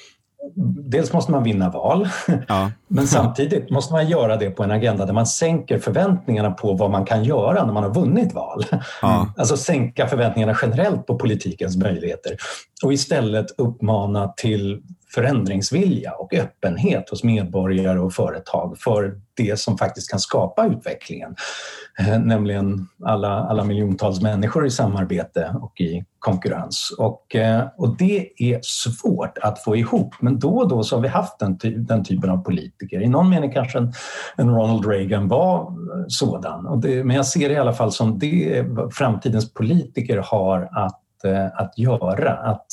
[0.90, 2.08] Dels måste man vinna val,
[2.48, 2.70] ja.
[2.88, 6.90] men samtidigt måste man göra det på en agenda där man sänker förväntningarna på vad
[6.90, 8.64] man kan göra när man har vunnit val.
[9.02, 9.32] Ja.
[9.36, 12.36] Alltså sänka förväntningarna generellt på politikens möjligheter
[12.84, 14.82] och istället uppmana till
[15.14, 21.36] förändringsvilja och öppenhet hos medborgare och företag för det som faktiskt kan skapa utvecklingen.
[21.98, 26.94] Eh, nämligen alla, alla miljontals människor i samarbete och i konkurrens.
[26.98, 31.02] Och, eh, och det är svårt att få ihop, men då och då så har
[31.02, 33.02] vi haft den, ty den typen av politiker.
[33.02, 33.92] I någon mening kanske en,
[34.36, 38.18] en Ronald Reagan var eh, sådan, det, men jag ser det i alla fall som
[38.18, 41.02] det framtidens politiker har att,
[41.54, 42.32] att göra.
[42.32, 42.66] Att,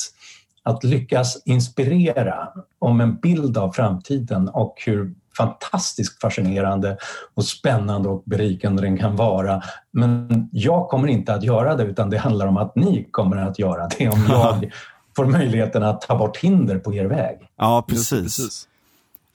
[0.64, 2.50] att lyckas inspirera
[2.80, 6.98] om en bild av framtiden och hur fantastiskt fascinerande
[7.34, 9.62] och spännande och berikande den kan vara.
[9.92, 13.60] Men jag kommer inte att göra det utan det handlar om att ni kommer att
[13.60, 14.72] göra det om jag
[15.16, 17.38] får möjligheten att ta bort hinder på er väg.
[17.58, 18.68] Ja, precis.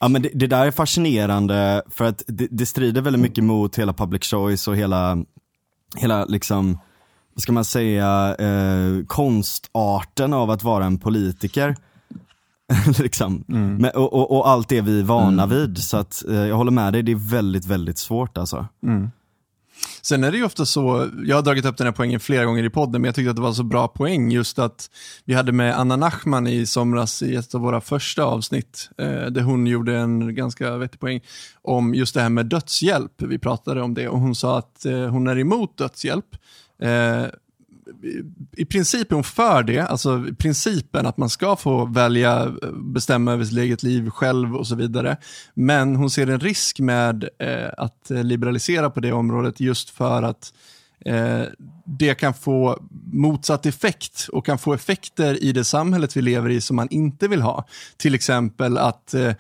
[0.01, 3.79] Ja, men det, det, där är fascinerande för att det, det strider väldigt mycket mot
[3.79, 5.19] hela public choice och hela,
[5.97, 6.79] hela liksom
[7.39, 11.77] vad ska man säga, eh, konstarten av att vara en politiker.
[12.99, 13.45] liksom.
[13.49, 13.77] Mm.
[13.77, 15.59] Men, och, och, och, allt det vi är vana mm.
[15.59, 15.79] vid.
[15.79, 18.67] Så att, eh, jag håller med dig, det är väldigt, väldigt svårt alltså.
[18.83, 19.11] Mm.
[20.03, 22.65] Sen är det ju ofta så, jag har dragit upp den här poängen flera gånger
[22.65, 24.91] i podden, men jag tyckte att det var så bra poäng just att
[25.25, 29.41] vi hade med Anna Nachman i somras i ett av våra första avsnitt, eh, där
[29.43, 31.21] hon gjorde en ganska vettig poäng
[31.63, 33.23] om just det här med dödshjälp.
[33.23, 36.37] Vi pratade om det och hon sa att eh, hon är emot dödshjälp,
[36.83, 37.27] Eh,
[38.57, 43.33] i princip är hon för det, alltså principen att man ska få välja, eh, bestämma
[43.33, 45.17] över sitt eget liv själv och så vidare.
[45.55, 50.53] Men hon ser en risk med eh, att liberalisera på det området just för att
[51.05, 51.43] eh,
[51.85, 56.61] det kan få motsatt effekt och kan få effekter i det samhället vi lever i
[56.61, 57.65] som man inte vill ha.
[57.97, 59.35] Till exempel att eh, Eh,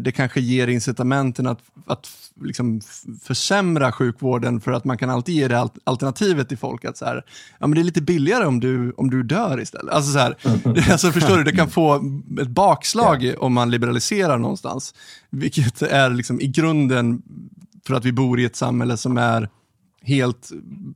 [0.00, 2.08] det kanske ger incitamenten att, att
[2.40, 2.80] liksom
[3.22, 7.24] försämra sjukvården för att man kan alltid ge det alternativet till folk att så här,
[7.58, 9.94] ja, men det är lite billigare om du, om du dör istället.
[9.94, 10.36] Alltså, så här,
[10.90, 11.94] alltså förstår du, det kan få
[12.40, 13.40] ett bakslag yeah.
[13.40, 14.94] om man liberaliserar någonstans.
[15.30, 17.22] Vilket är liksom i grunden
[17.86, 19.48] för att vi bor i ett samhälle som är
[20.02, 20.50] helt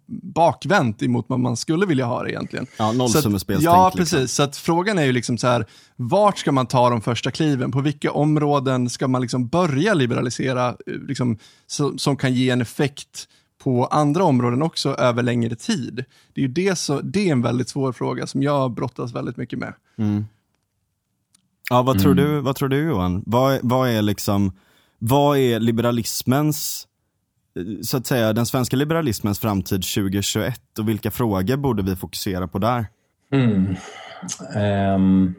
[0.07, 2.67] bakvänt emot vad man skulle vilja ha det egentligen.
[2.77, 3.75] Ja, nollsummespelstänk.
[3.75, 3.99] Ja, liksom.
[3.99, 4.21] precis.
[4.21, 4.29] Liksom.
[4.29, 7.73] Så att frågan är ju liksom så här, vart ska man ta de första kliven?
[7.73, 12.61] På vilka områden ska man liksom börja liberalisera, eh, liksom, så, som kan ge en
[12.61, 13.29] effekt
[13.59, 16.05] på andra områden också över längre tid?
[16.33, 19.37] Det är ju det, så, det är en väldigt svår fråga som jag brottas väldigt
[19.37, 19.75] mycket med.
[19.99, 20.25] Mm.
[21.71, 22.25] Ja, vad tror, mm.
[22.25, 23.23] du, vad tror du Johan?
[23.27, 24.53] Vad, vad, är liksom,
[24.99, 26.87] vad är liberalismens
[27.83, 32.59] så att säga, den svenska liberalismens framtid 2021 och vilka frågor borde vi fokusera på
[32.59, 32.87] där?
[33.33, 33.77] Mm.
[34.95, 35.35] Um,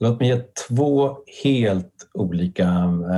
[0.00, 2.68] låt mig ge två helt olika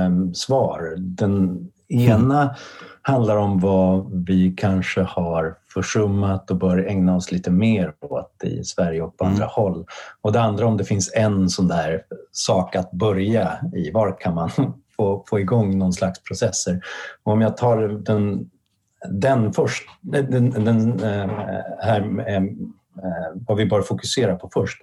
[0.07, 0.95] um, svar.
[0.97, 2.55] Den ena mm.
[3.01, 8.63] handlar om vad vi kanske har försummat och bör ägna oss lite mer åt i
[8.63, 9.33] Sverige och på mm.
[9.33, 9.85] andra håll.
[10.21, 12.01] Och det andra om det finns en sån där
[12.31, 13.91] sak att börja i.
[13.91, 14.49] Var kan man
[14.97, 16.81] få, få igång någon slags processer.
[17.23, 18.49] Och om jag tar den,
[19.09, 21.29] den först, den, den eh,
[21.79, 22.41] här, eh,
[23.47, 24.81] vad vi bör fokusera på först.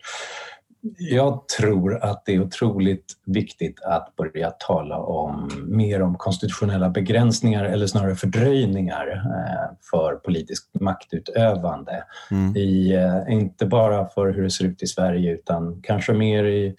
[0.99, 7.65] Jag tror att det är otroligt viktigt att börja tala om mer om konstitutionella begränsningar
[7.65, 12.05] eller snarare fördröjningar eh, för politiskt maktutövande.
[12.31, 12.57] Mm.
[12.57, 12.99] I,
[13.29, 16.75] inte bara för hur det ser ut i Sverige utan kanske mer i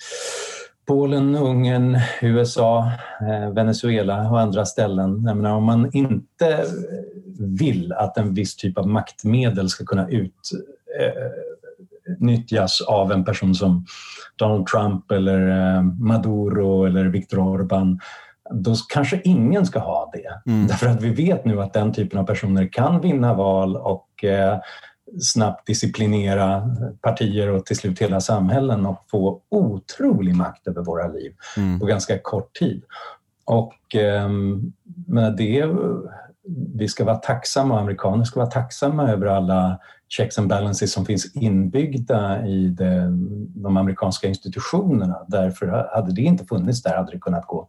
[0.86, 5.24] Polen, Ungern, USA, eh, Venezuela och andra ställen.
[5.24, 6.66] Menar, om man inte
[7.40, 10.08] vill att en viss typ av maktmedel ska kunna
[12.20, 13.86] utnyttjas eh, av en person som
[14.36, 18.00] Donald Trump eller eh, Maduro eller Viktor Orbán
[18.50, 20.52] då kanske ingen ska ha det.
[20.52, 20.68] Mm.
[20.68, 24.60] Därför att vi vet nu att den typen av personer kan vinna val och eh,
[25.22, 31.34] snabbt disciplinera partier och till slut hela samhällen och få otrolig makt över våra liv
[31.58, 31.80] mm.
[31.80, 32.84] på ganska kort tid.
[33.46, 34.30] Och eh,
[35.08, 35.66] men det,
[36.76, 41.36] vi ska vara tacksamma, amerikaner ska vara tacksamma över alla checks and balances som finns
[41.36, 43.08] inbyggda i det,
[43.56, 45.26] de amerikanska institutionerna.
[45.28, 47.68] Därför hade det inte funnits där hade det kunnat gå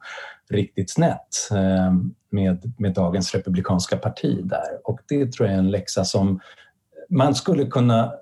[0.50, 1.92] riktigt snett eh,
[2.30, 4.80] med, med dagens republikanska parti där.
[4.84, 6.40] Och det tror jag är en läxa som
[7.14, 8.12] man skulle kunna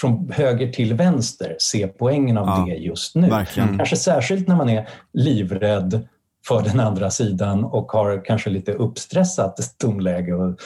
[0.00, 3.28] från höger till vänster se poängen av ja, det just nu.
[3.28, 3.76] Verkligen.
[3.76, 6.08] Kanske särskilt när man är livrädd
[6.48, 10.58] för den andra sidan och har kanske lite uppstressat tonläge och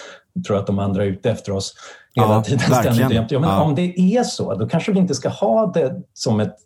[0.47, 1.75] tror att de andra är ute efter oss
[2.15, 2.61] hela ja, tiden.
[2.61, 3.63] Ständigt ja, men ja.
[3.63, 6.57] Om det är så, då kanske vi inte ska ha det som ett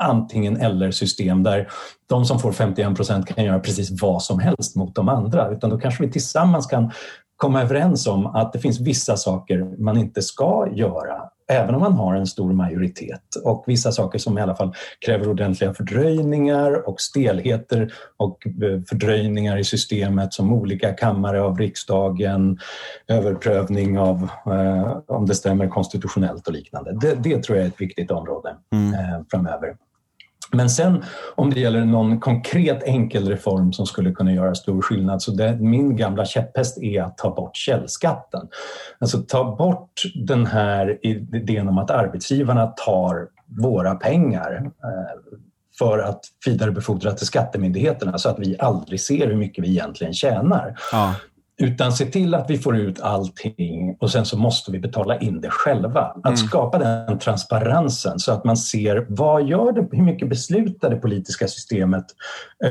[0.00, 1.68] antingen eller-system där
[2.06, 5.50] de som får 51 procent kan göra precis vad som helst mot de andra.
[5.50, 6.92] Utan då kanske vi tillsammans kan
[7.44, 11.92] komma överens om att det finns vissa saker man inte ska göra även om man
[11.92, 14.74] har en stor majoritet och vissa saker som i alla fall
[15.06, 22.58] kräver ordentliga fördröjningar och stelheter och eh, fördröjningar i systemet som olika kammare av riksdagen,
[23.08, 26.92] överprövning av eh, om det stämmer konstitutionellt och liknande.
[26.92, 28.94] Det, det, tror jag är ett viktigt område mm.
[28.94, 29.76] eh, framöver.
[30.54, 35.22] Men sen om det gäller någon konkret enkel reform som skulle kunna göra stor skillnad
[35.22, 38.48] så det, min gamla käpphäst är att ta bort källskatten.
[38.98, 40.98] Alltså ta bort den här
[41.32, 45.38] idén om att arbetsgivarna tar våra pengar eh,
[45.78, 50.76] för att vidarebefordra till skattemyndigheterna så att vi aldrig ser hur mycket vi egentligen tjänar.
[50.92, 51.14] Ja.
[51.56, 55.40] Utan se till att vi får ut allting och sen så måste vi betala in
[55.40, 56.00] det själva.
[56.00, 56.36] Att mm.
[56.36, 61.48] skapa den transparensen så att man ser vad gör det, hur mycket beslutar det politiska
[61.48, 62.04] systemet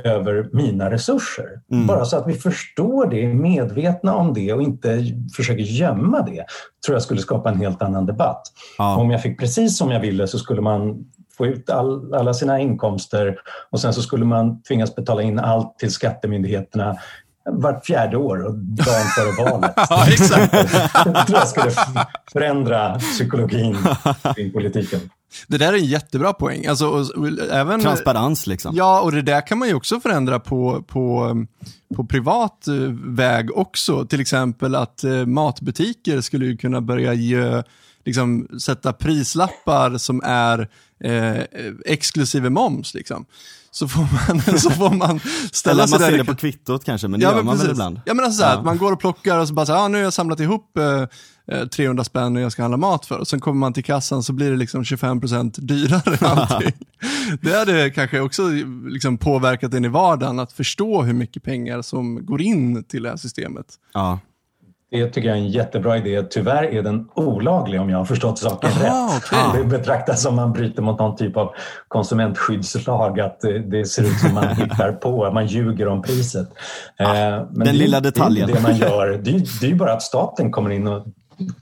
[0.04, 1.48] över mina resurser?
[1.72, 1.88] Mm.
[1.88, 5.04] Bara så att vi förstår det, är medvetna om det och inte
[5.36, 6.46] försöker gömma det
[6.86, 8.42] tror jag skulle skapa en helt annan debatt.
[8.78, 8.98] Ja.
[8.98, 11.06] Om jag fick precis som jag ville så skulle man
[11.38, 13.38] få ut all, alla sina inkomster
[13.70, 16.98] och sen så skulle man tvingas betala in allt till skattemyndigheterna
[17.52, 19.74] vart fjärde år och dagen före valet.
[19.76, 20.54] ja, exakt.
[21.06, 21.72] jag tror jag skulle
[22.32, 23.78] förändra psykologin
[24.38, 25.00] i politiken.
[25.48, 26.66] Det där är en jättebra poäng.
[26.66, 28.76] Alltså, och, och, även, Transparens liksom.
[28.76, 31.36] Ja, och det där kan man ju också förändra på, på,
[31.96, 32.74] på privat eh,
[33.06, 34.06] väg också.
[34.06, 37.64] Till exempel att eh, matbutiker skulle ju kunna börja ge,
[38.06, 40.70] liksom, sätta prislappar som är
[41.04, 41.41] eh,
[41.86, 42.94] exklusive moms.
[42.94, 43.26] Liksom
[43.74, 45.19] så får man, så får man
[45.51, 46.07] ställa sig man där.
[46.07, 47.67] Man ser det på kvittot kanske, men det ja, gör men man precis.
[47.67, 48.01] väl ibland?
[48.05, 48.61] Ja, men alltså såhär, ja.
[48.61, 51.65] man går och plockar och så bara så ah, nu har jag samlat ihop eh,
[51.67, 53.17] 300 eh, spänn och jag ska handla mat för.
[53.17, 56.74] Och sen kommer man till kassan så blir det liksom 25% dyrare allting.
[57.41, 58.47] det hade kanske också
[58.86, 63.09] liksom påverkat en i vardagen att förstå hur mycket pengar som går in till det
[63.09, 63.65] här systemet.
[63.93, 64.19] Ja.
[64.94, 66.24] Det tycker jag är en jättebra idé.
[66.24, 69.24] Tyvärr är den olaglig om jag har förstått saken Aha, rätt.
[69.24, 69.62] Okay.
[69.62, 71.54] Det betraktas som man bryter mot någon typ av
[71.88, 76.50] konsumentskyddslag, att det, ser ut som man hittar på, man ljuger om priset.
[77.00, 78.48] Ah, Men den det, lilla detaljen.
[78.48, 81.06] Det, det man gör, det, det är ju bara att staten kommer in och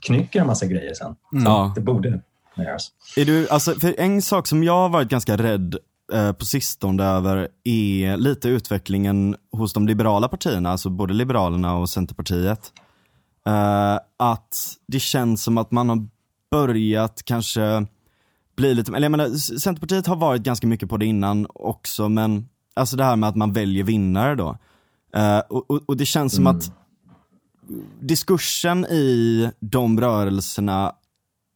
[0.00, 1.14] knycker en massa grejer sen.
[1.32, 1.44] Mm.
[1.44, 1.72] Ja.
[1.74, 2.20] Det borde
[2.56, 2.88] göras.
[3.16, 5.76] Är du, alltså, för en sak som jag har varit ganska rädd
[6.12, 11.90] eh, på sistone över är lite utvecklingen hos de liberala partierna, alltså både Liberalerna och
[11.90, 12.72] Centerpartiet.
[13.48, 16.06] Uh, att det känns som att man har
[16.50, 17.86] börjat kanske
[18.56, 19.28] bli lite, eller jag menar
[19.58, 23.36] Centerpartiet har varit ganska mycket på det innan också men alltså det här med att
[23.36, 24.58] man väljer vinnare då.
[25.16, 26.44] Uh, och, och, och, det känns mm.
[26.44, 26.72] som att
[28.00, 30.92] diskursen i de rörelserna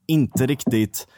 [0.07, 1.09] inte riktigt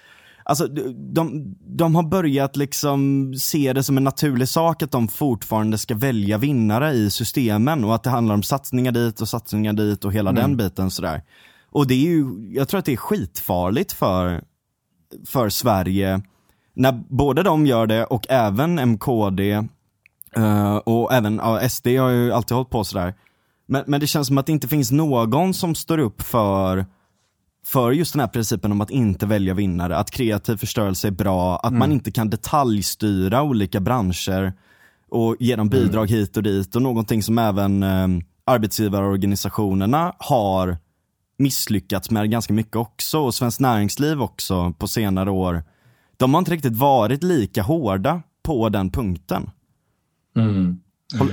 [0.49, 5.79] Alltså de, de har börjat liksom se det som en naturlig sak att de fortfarande
[5.79, 10.05] ska välja vinnare i systemen och att det handlar om satsningar dit och satsningar dit
[10.05, 10.43] och hela mm.
[10.43, 11.23] den biten sådär.
[11.71, 14.45] Och det är ju, jag tror att det är skitfarligt för,
[15.27, 16.23] för Sverige
[16.75, 19.41] när både de gör det och även MKD
[20.39, 23.15] uh, och även ja, SD har ju alltid hållit på sådär.
[23.67, 26.87] Men, men det känns som att det inte finns någon som står upp för
[27.69, 31.57] för just den här principen om att inte välja vinnare, att kreativ förstörelse är bra,
[31.57, 31.79] att mm.
[31.79, 34.53] man inte kan detaljstyra olika branscher
[35.09, 36.21] och ge dem bidrag mm.
[36.21, 38.09] hit och dit och någonting som även eh,
[38.45, 40.77] arbetsgivarorganisationerna har
[41.39, 45.63] misslyckats med ganska mycket också och Svenskt Näringsliv också på senare år.
[46.17, 49.51] De har inte riktigt varit lika hårda på den punkten.
[50.37, 50.81] Mm.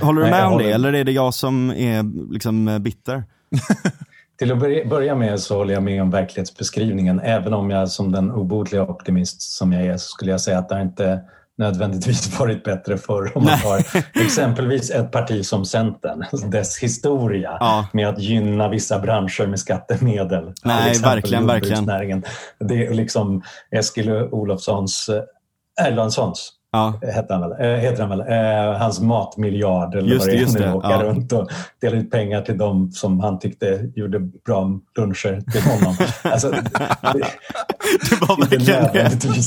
[0.02, 3.24] Håller du med Nej, om det eller är det jag som är liksom bitter?
[4.38, 4.60] Till att
[4.90, 7.20] börja med så håller jag med om verklighetsbeskrivningen.
[7.20, 10.70] Även om jag som den obotliga optimist som jag är så skulle jag säga att
[10.70, 11.22] det inte
[11.58, 13.32] nödvändigtvis varit bättre förr.
[13.36, 13.84] Om man tar
[14.26, 17.88] exempelvis ett parti som Centern, dess historia ja.
[17.94, 20.54] med att gynna vissa branscher med skattemedel.
[20.64, 22.24] Nej, verkligen, verkligen.
[22.60, 25.10] Det är liksom Eskil Olofssons,
[25.82, 27.10] Erlandssons ja.
[27.12, 30.68] hette han väl, äh, heter han väl, äh, hans matmiljard eller just vad det, är
[30.68, 31.04] nu, åka ja.
[31.04, 31.50] runt och
[31.82, 35.96] dela ut pengar till dem som han tyckte gjorde bra luncher till honom.
[36.24, 36.62] alltså, det,
[38.10, 39.42] det var verkligen det.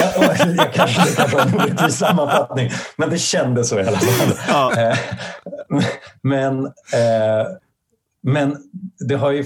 [0.00, 3.98] Ja, jag kanske, det kanske var en orättvis sammanfattning, men det kändes så i alla
[3.98, 4.36] fall.
[4.48, 4.82] Ja.
[4.82, 4.96] Eh,
[6.22, 7.46] men eh,
[8.22, 8.56] men
[9.08, 9.44] det, har ju,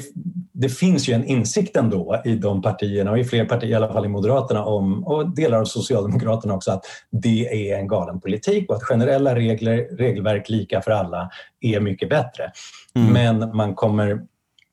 [0.53, 3.93] det finns ju en insikt ändå i de partierna och i fler partier, i alla
[3.93, 8.70] fall i Moderaterna om, och delar av Socialdemokraterna också, att det är en galen politik
[8.70, 12.53] och att generella regler, regelverk lika för alla är mycket bättre.
[12.95, 13.12] Mm.
[13.12, 14.22] Men man kommer,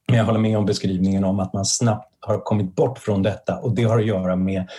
[0.05, 3.75] jag håller med om beskrivningen om att man snabbt har kommit bort från detta och
[3.75, 4.69] det har att göra med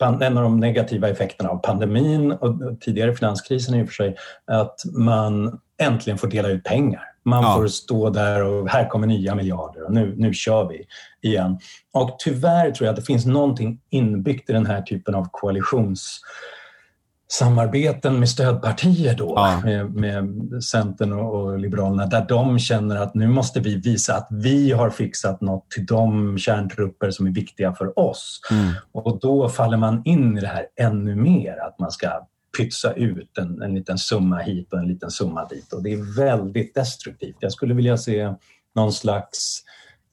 [0.00, 4.74] en av de negativa effekterna av pandemin och tidigare finanskrisen i och för sig, att
[4.92, 7.09] man äntligen får dela ut pengar.
[7.24, 7.56] Man ja.
[7.56, 10.86] får stå där och här kommer nya miljarder och nu, nu kör vi
[11.28, 11.58] igen.
[11.92, 18.18] Och tyvärr tror jag att det finns någonting inbyggt i den här typen av koalitionssamarbeten
[18.18, 19.60] med stödpartier då, ja.
[19.64, 24.28] med, med Centern och, och, Liberalerna, där de känner att nu måste vi visa att
[24.30, 28.40] vi har fixat något till de kärntrupper som är viktiga för oss.
[28.50, 28.72] Mm.
[28.92, 32.26] Och då faller man in i det här ännu mer, att man ska
[32.58, 35.72] pytsa ut en, en liten summa hit och en liten summa dit.
[35.72, 37.36] Och det är väldigt destruktivt.
[37.40, 38.34] Jag skulle vilja se
[38.74, 39.64] någon slags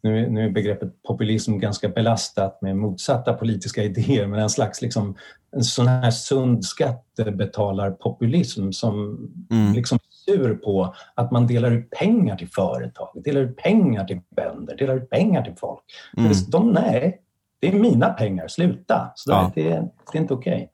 [0.03, 5.15] nu, nu är begreppet populism ganska belastat med motsatta politiska idéer, men en slags liksom,
[5.51, 9.17] en sån här sund skattebetalarpopulism som
[9.51, 9.73] mm.
[9.73, 14.77] liksom sur på att man delar ut pengar till företag, delar ut pengar till bönder,
[14.77, 15.83] delar ut pengar till folk.
[16.17, 16.31] Mm.
[16.47, 17.21] De, nej,
[17.59, 19.11] det är mina pengar, sluta!
[19.15, 19.51] Så ja.
[19.55, 19.63] det,
[20.11, 20.53] det, är inte okej.
[20.53, 20.67] Okay.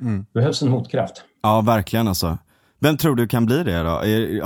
[0.00, 0.26] Mm.
[0.32, 1.24] Det behövs en motkraft.
[1.42, 2.38] Ja, verkligen alltså.
[2.80, 3.90] Vem tror du kan bli det då?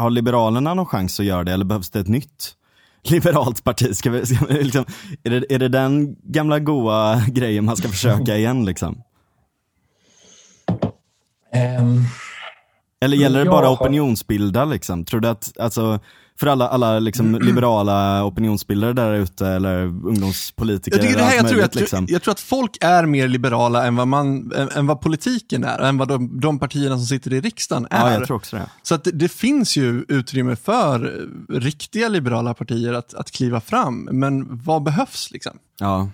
[0.00, 2.54] Har Liberalerna någon chans att göra det eller behövs det ett nytt
[3.02, 3.96] liberalt parti?
[3.96, 4.84] Ska vi, ska vi liksom,
[5.24, 9.02] är, det, är det den gamla goa grejen man ska försöka igen liksom?
[11.80, 12.04] Um,
[13.00, 13.74] eller gäller det bara har...
[13.74, 15.04] opinionsbilda liksom?
[15.04, 16.00] Tror du att, alltså,
[16.40, 17.42] för alla, alla liksom mm.
[17.42, 20.96] liberala opinionsbildare där ute eller ungdomspolitiker.
[20.96, 22.06] Jag, tycker det här, jag, tror, jag, liksom.
[22.08, 25.98] jag, tror att folk är mer liberala än vad, man, än vad politiken är, än
[25.98, 28.06] vad de, de partierna som sitter i riksdagen är.
[28.06, 28.70] Ja, jag tror också det.
[28.82, 34.08] Så att det, det finns ju utrymme för riktiga liberala partier att, att kliva fram,
[34.12, 35.58] men vad behövs liksom?
[35.78, 36.10] Ja,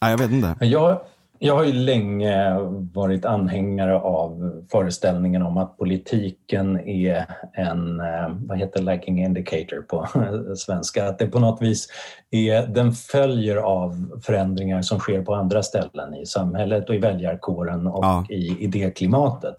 [0.00, 0.66] ja jag vet inte.
[0.66, 1.00] Jag,
[1.42, 2.54] jag har ju länge
[2.94, 10.06] varit anhängare av föreställningen om att politiken är en, eh, vad heter lagging indicator på
[10.56, 11.88] svenska, att det på något vis
[12.30, 17.86] är, den följer av förändringar som sker på andra ställen i samhället och i väljarkåren
[17.86, 18.26] och ja.
[18.28, 19.56] i idéklimatet.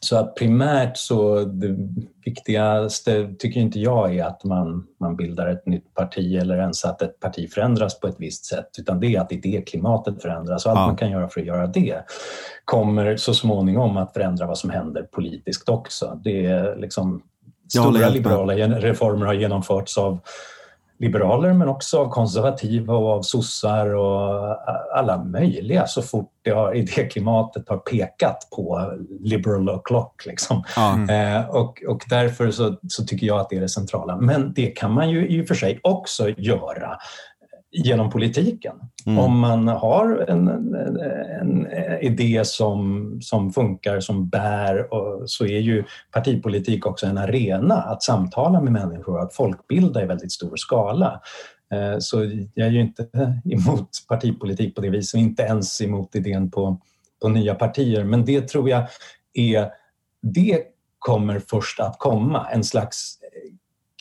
[0.00, 1.76] Så att primärt så det
[2.24, 7.02] viktigaste tycker inte jag är att man, man bildar ett nytt parti eller ens att
[7.02, 10.80] ett parti förändras på ett visst sätt utan det är att idéklimatet förändras och allt
[10.80, 10.86] ja.
[10.86, 12.04] man kan göra för att göra det
[12.64, 16.20] kommer så småningom att förändra vad som händer politiskt också.
[16.24, 17.22] Det är liksom
[17.68, 20.18] stora liberala reformer har genomförts av
[20.98, 24.56] liberaler men också av konservativa och av sossar och
[24.96, 30.26] alla möjliga så fort det har, idéklimatet har pekat på liberal o'clock.
[30.26, 30.64] Liksom.
[30.76, 31.36] Mm.
[31.36, 34.16] Eh, och, och därför så, så, tycker jag att det är det centrala.
[34.16, 36.98] Men det kan man ju i och för sig också göra
[37.70, 38.76] genom politiken.
[39.06, 39.18] Mm.
[39.18, 40.74] Om man har en, en,
[41.40, 41.66] en,
[42.00, 48.02] idé som, som funkar, som bär, och så är ju partipolitik också en arena att
[48.02, 51.20] samtala med människor, att folkbilda i väldigt stor skala.
[51.72, 53.08] Eh, så jag är ju inte
[53.44, 56.80] emot partipolitik på det viset, inte ens emot idén på,
[57.22, 58.04] på nya partier.
[58.04, 58.86] Men det tror jag
[59.34, 59.70] är,
[60.22, 60.62] det
[60.98, 63.17] kommer först att komma, en slags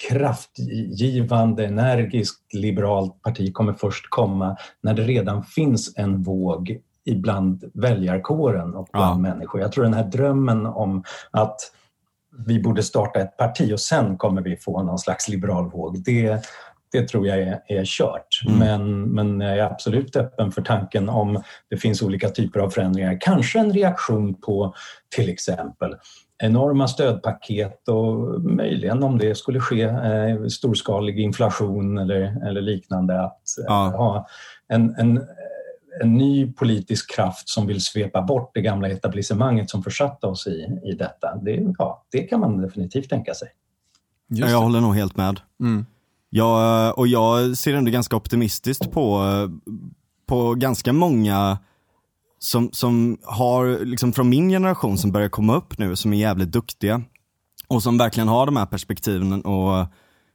[0.09, 8.75] kraftgivande, energiskt liberalt parti kommer först komma när det redan finns en våg ibland väljarkåren
[8.75, 9.33] och bland ja.
[9.33, 9.61] människor.
[9.61, 11.59] Jag tror den här drömmen om att
[12.45, 16.45] vi borde starta ett parti och sen kommer vi få någon slags liberal våg, det,
[16.91, 18.41] det tror jag är, är kört.
[18.47, 18.59] Mm.
[18.59, 23.17] Men, men jag är absolut öppen för tanken om det finns olika typer av förändringar.
[23.21, 24.73] Kanske en reaktion på
[25.15, 25.95] till exempel
[26.43, 33.41] enorma stödpaket och möjligen om det skulle ske eh, storskalig inflation eller, eller liknande att
[33.59, 33.93] eh, ja.
[33.97, 34.27] ha
[34.67, 35.21] en, en,
[36.01, 40.79] en ny politisk kraft som vill svepa bort det gamla etablissemanget som försatte oss i,
[40.83, 41.35] i detta.
[41.41, 43.47] Det, ja, det kan man definitivt tänka sig.
[44.27, 45.39] Ja, jag håller nog helt med.
[45.59, 45.85] Mm.
[46.29, 49.23] Jag, och jag ser ändå ganska optimistiskt på,
[50.25, 51.57] på ganska många
[52.39, 56.51] som, som har, liksom från min generation som börjar komma upp nu, som är jävligt
[56.51, 57.01] duktiga.
[57.67, 59.87] Och som verkligen har de här perspektiven och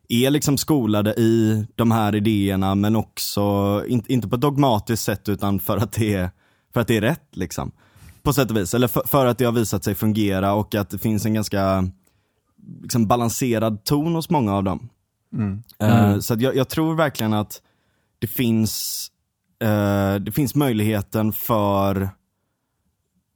[0.09, 3.42] är liksom skolade i de här idéerna men också,
[3.88, 6.30] in, inte på ett dogmatiskt sätt utan för att det är,
[6.72, 7.72] för att det är rätt liksom.
[8.22, 10.90] På sätt och vis, eller för, för att det har visat sig fungera och att
[10.90, 11.88] det finns en ganska
[12.82, 14.88] liksom, balanserad ton hos många av dem.
[15.32, 15.62] Mm.
[15.82, 17.62] Uh, så jag, jag, tror verkligen att
[18.18, 19.07] det finns,
[19.62, 22.08] uh, det finns möjligheten för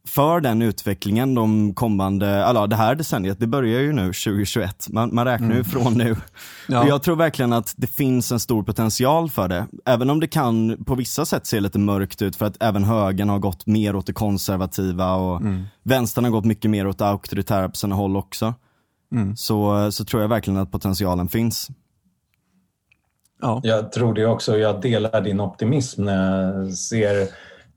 [0.06, 5.14] för den utvecklingen de kommande, alltså det här decenniet, det börjar ju nu 2021, man,
[5.14, 5.58] man räknar mm.
[5.58, 6.16] ju från nu.
[6.68, 6.82] Ja.
[6.82, 9.66] Och jag tror verkligen att det finns en stor potential för det.
[9.84, 13.28] Även om det kan på vissa sätt se lite mörkt ut för att även högern
[13.28, 15.64] har gått mer åt det konservativa och mm.
[15.82, 18.54] vänstern har gått mycket mer åt det auktoritära på sina håll också.
[19.12, 19.36] Mm.
[19.36, 21.70] Så, så tror jag verkligen att potentialen finns.
[23.40, 23.60] Ja.
[23.62, 24.58] Jag tror det också.
[24.58, 27.28] Jag delar din optimism när jag ser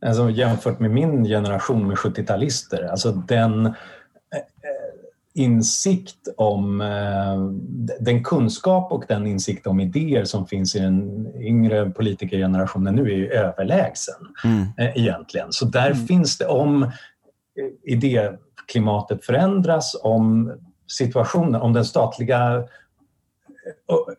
[0.05, 3.73] alltså jämfört med min generation med 70-talister, alltså den eh,
[5.33, 7.37] insikt om eh,
[7.99, 13.15] den kunskap och den insikt om idéer som finns i den yngre politikergenerationen nu är
[13.15, 14.67] ju överlägsen mm.
[14.77, 15.47] Eh, egentligen.
[15.49, 16.07] Så där mm.
[16.07, 16.91] finns det, om
[17.83, 20.53] idéklimatet förändras, om
[20.87, 22.63] situationen, om den statliga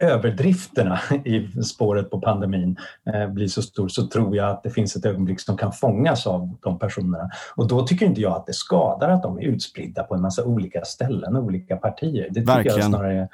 [0.01, 2.77] överdrifterna i spåret på pandemin
[3.15, 6.27] eh, blir så stor så tror jag att det finns ett ögonblick som kan fångas
[6.27, 7.31] av de personerna.
[7.57, 10.45] Och då tycker inte jag att det skadar att de är utspridda på en massa
[10.45, 12.29] olika ställen, olika partier.
[12.31, 12.79] Det tycker Verkligen.
[12.79, 13.29] jag snarare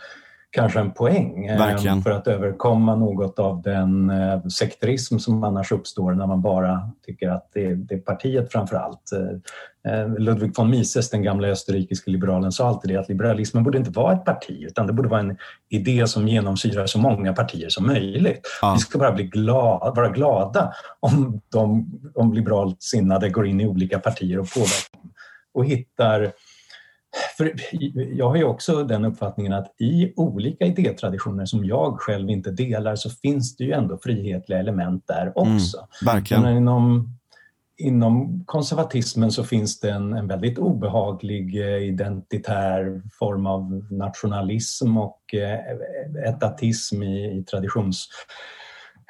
[0.57, 2.03] kanske en poäng eh, Verkligen.
[2.03, 7.29] för att överkomma något av den eh, sekterism som annars uppstår när man bara tycker
[7.29, 9.13] att det är, det är partiet framför allt.
[9.89, 13.91] Eh, Ludwig von Mises, den gamla österrikiske liberalen, sa alltid det att liberalismen borde inte
[13.91, 15.37] vara ett parti utan det borde vara en
[15.69, 18.49] idé som genomsyrar så många partier som möjligt.
[18.63, 18.73] Ja.
[18.75, 23.67] Vi ska bara bli glada, vara glada om, de, om liberalt sinnade går in i
[23.67, 25.01] olika partier och påverkar
[25.57, 26.33] och hittar
[27.37, 27.53] för
[28.17, 32.97] jag har ju också den uppfattningen att i olika idétraditioner som jag själv inte delar
[32.97, 35.87] så finns det ju ändå frihetliga element där mm, också.
[36.33, 36.57] Mm.
[36.57, 37.17] Inom,
[37.77, 45.35] inom konservatismen så finns det en, en väldigt obehaglig eh, identitär form av nationalism och
[45.35, 45.61] eh,
[46.29, 48.09] etatism i, i traditions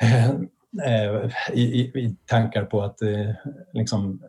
[0.03, 2.99] eh, i, i, i, tankar på att
[3.73, 4.21] liksom,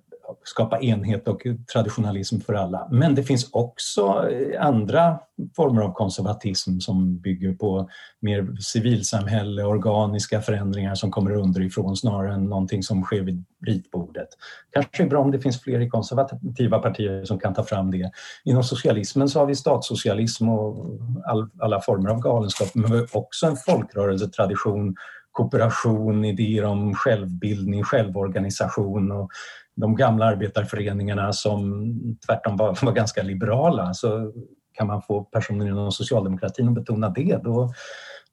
[0.47, 1.41] skapa enhet och
[1.73, 2.87] traditionalism för alla.
[2.91, 5.19] Men det finns också eh, andra
[5.55, 7.89] former av konservatism som bygger på
[8.19, 14.27] mer civilsamhälle, organiska förändringar som kommer underifrån snarare än någonting som sker vid ritbordet.
[14.71, 18.11] Kanske är bra om det finns fler i konservativa partier som kan ta fram det.
[18.43, 20.85] Inom socialismen så har vi statssocialism och
[21.25, 24.95] all, alla former av galenskap men vi har också en folkrörelsetradition
[25.37, 29.29] kooperation, idéer om självbildning, självorganisation och
[29.77, 31.93] de gamla arbetarföreningarna som
[32.25, 33.93] tvärtom var, var ganska liberala.
[33.93, 34.31] Så
[34.73, 37.73] kan man få personer inom socialdemokratin att betona det, då,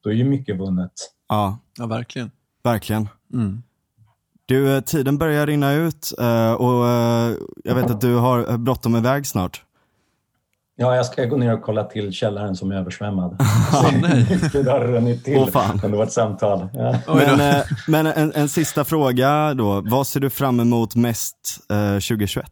[0.05, 0.93] då är ju mycket vunnet.
[1.29, 2.31] Ja, ja verkligen.
[2.63, 3.09] Verkligen.
[3.33, 3.63] Mm.
[4.47, 7.35] Du, eh, tiden börjar rinna ut eh, och eh,
[7.65, 9.63] jag vet att du har bråttom iväg snart.
[10.77, 13.31] Ja, jag ska gå ner och kolla till källaren som är översvämmad.
[14.53, 16.69] det har runnit till oh, under vårt samtal.
[16.73, 16.99] Ja.
[17.07, 19.81] Men, eh, men en, en, sista fråga då.
[19.81, 21.37] Vad ser du fram emot mest
[21.71, 22.51] eh, 2021?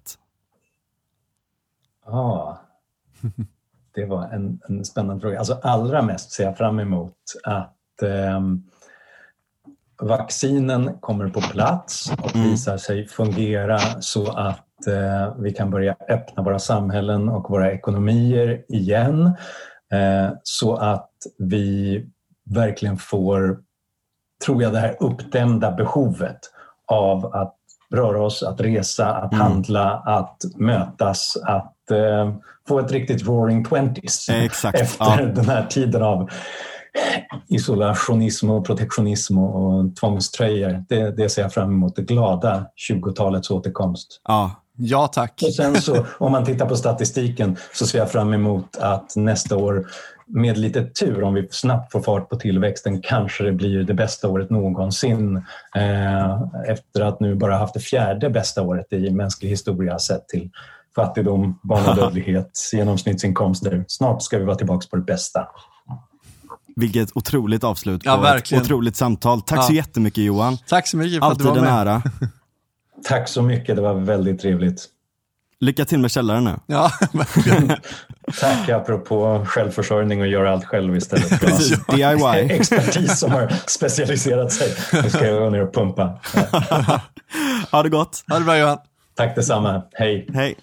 [2.06, 2.60] Ja,
[3.94, 5.38] det var en, en, spännande fråga.
[5.38, 8.40] Alltså allra mest ser jag fram emot att eh,
[10.02, 12.50] vaccinen kommer på plats och mm.
[12.50, 18.64] visar sig fungera så att eh, vi kan börja öppna våra samhällen och våra ekonomier
[18.68, 19.26] igen
[19.92, 22.06] eh, så att vi
[22.50, 23.58] verkligen får,
[24.44, 26.38] tror jag, det här uppdämda behovet
[26.86, 27.56] av att
[27.94, 29.46] röra oss, att resa, att mm.
[29.46, 32.34] handla, att mötas, att eh,
[32.68, 34.80] få ett riktigt roaring twenties Exakt.
[34.80, 35.26] efter ja.
[35.26, 36.30] den här tiden av
[37.48, 40.84] isolationism och protektionism och tvångströjor.
[40.88, 44.20] Det, det ser jag fram emot, det glada 20-talets återkomst.
[44.28, 45.42] Ja, Ja tack.
[45.46, 49.56] Och sen så, om man tittar på statistiken så ser jag fram emot att nästa
[49.56, 49.86] år
[50.26, 54.28] med lite tur, om vi snabbt får fart på tillväxten, kanske det blir det bästa
[54.28, 55.36] året någonsin.
[55.76, 60.50] Eh, efter att nu bara haft det fjärde bästa året i mänsklig historia sett till
[60.94, 63.84] fattigdom, barnadödlighet, genomsnittsinkomster.
[63.88, 65.48] Snart ska vi vara tillbaka på det bästa.
[66.76, 69.42] Vilket otroligt avslut på ja, ett otroligt samtal.
[69.42, 69.62] Tack ja.
[69.62, 70.58] så jättemycket Johan.
[70.68, 71.78] Tack så mycket för Alltid att du var med.
[71.78, 72.28] Alltid en ära.
[73.04, 74.86] Tack så mycket, det var väldigt trevligt.
[75.60, 76.54] Lycka till med källaren nu.
[76.66, 76.90] Ja.
[78.40, 82.52] Tack, apropå självförsörjning och göra allt själv istället för DIY.
[82.56, 84.74] expertis som har specialiserat sig.
[85.02, 86.20] Nu ska jag gå ner och pumpa.
[87.70, 88.24] ha det gott.
[88.28, 88.78] Ha det bra Johan.
[89.16, 89.82] Tack detsamma.
[89.92, 90.26] Hej.
[90.34, 90.56] Hej.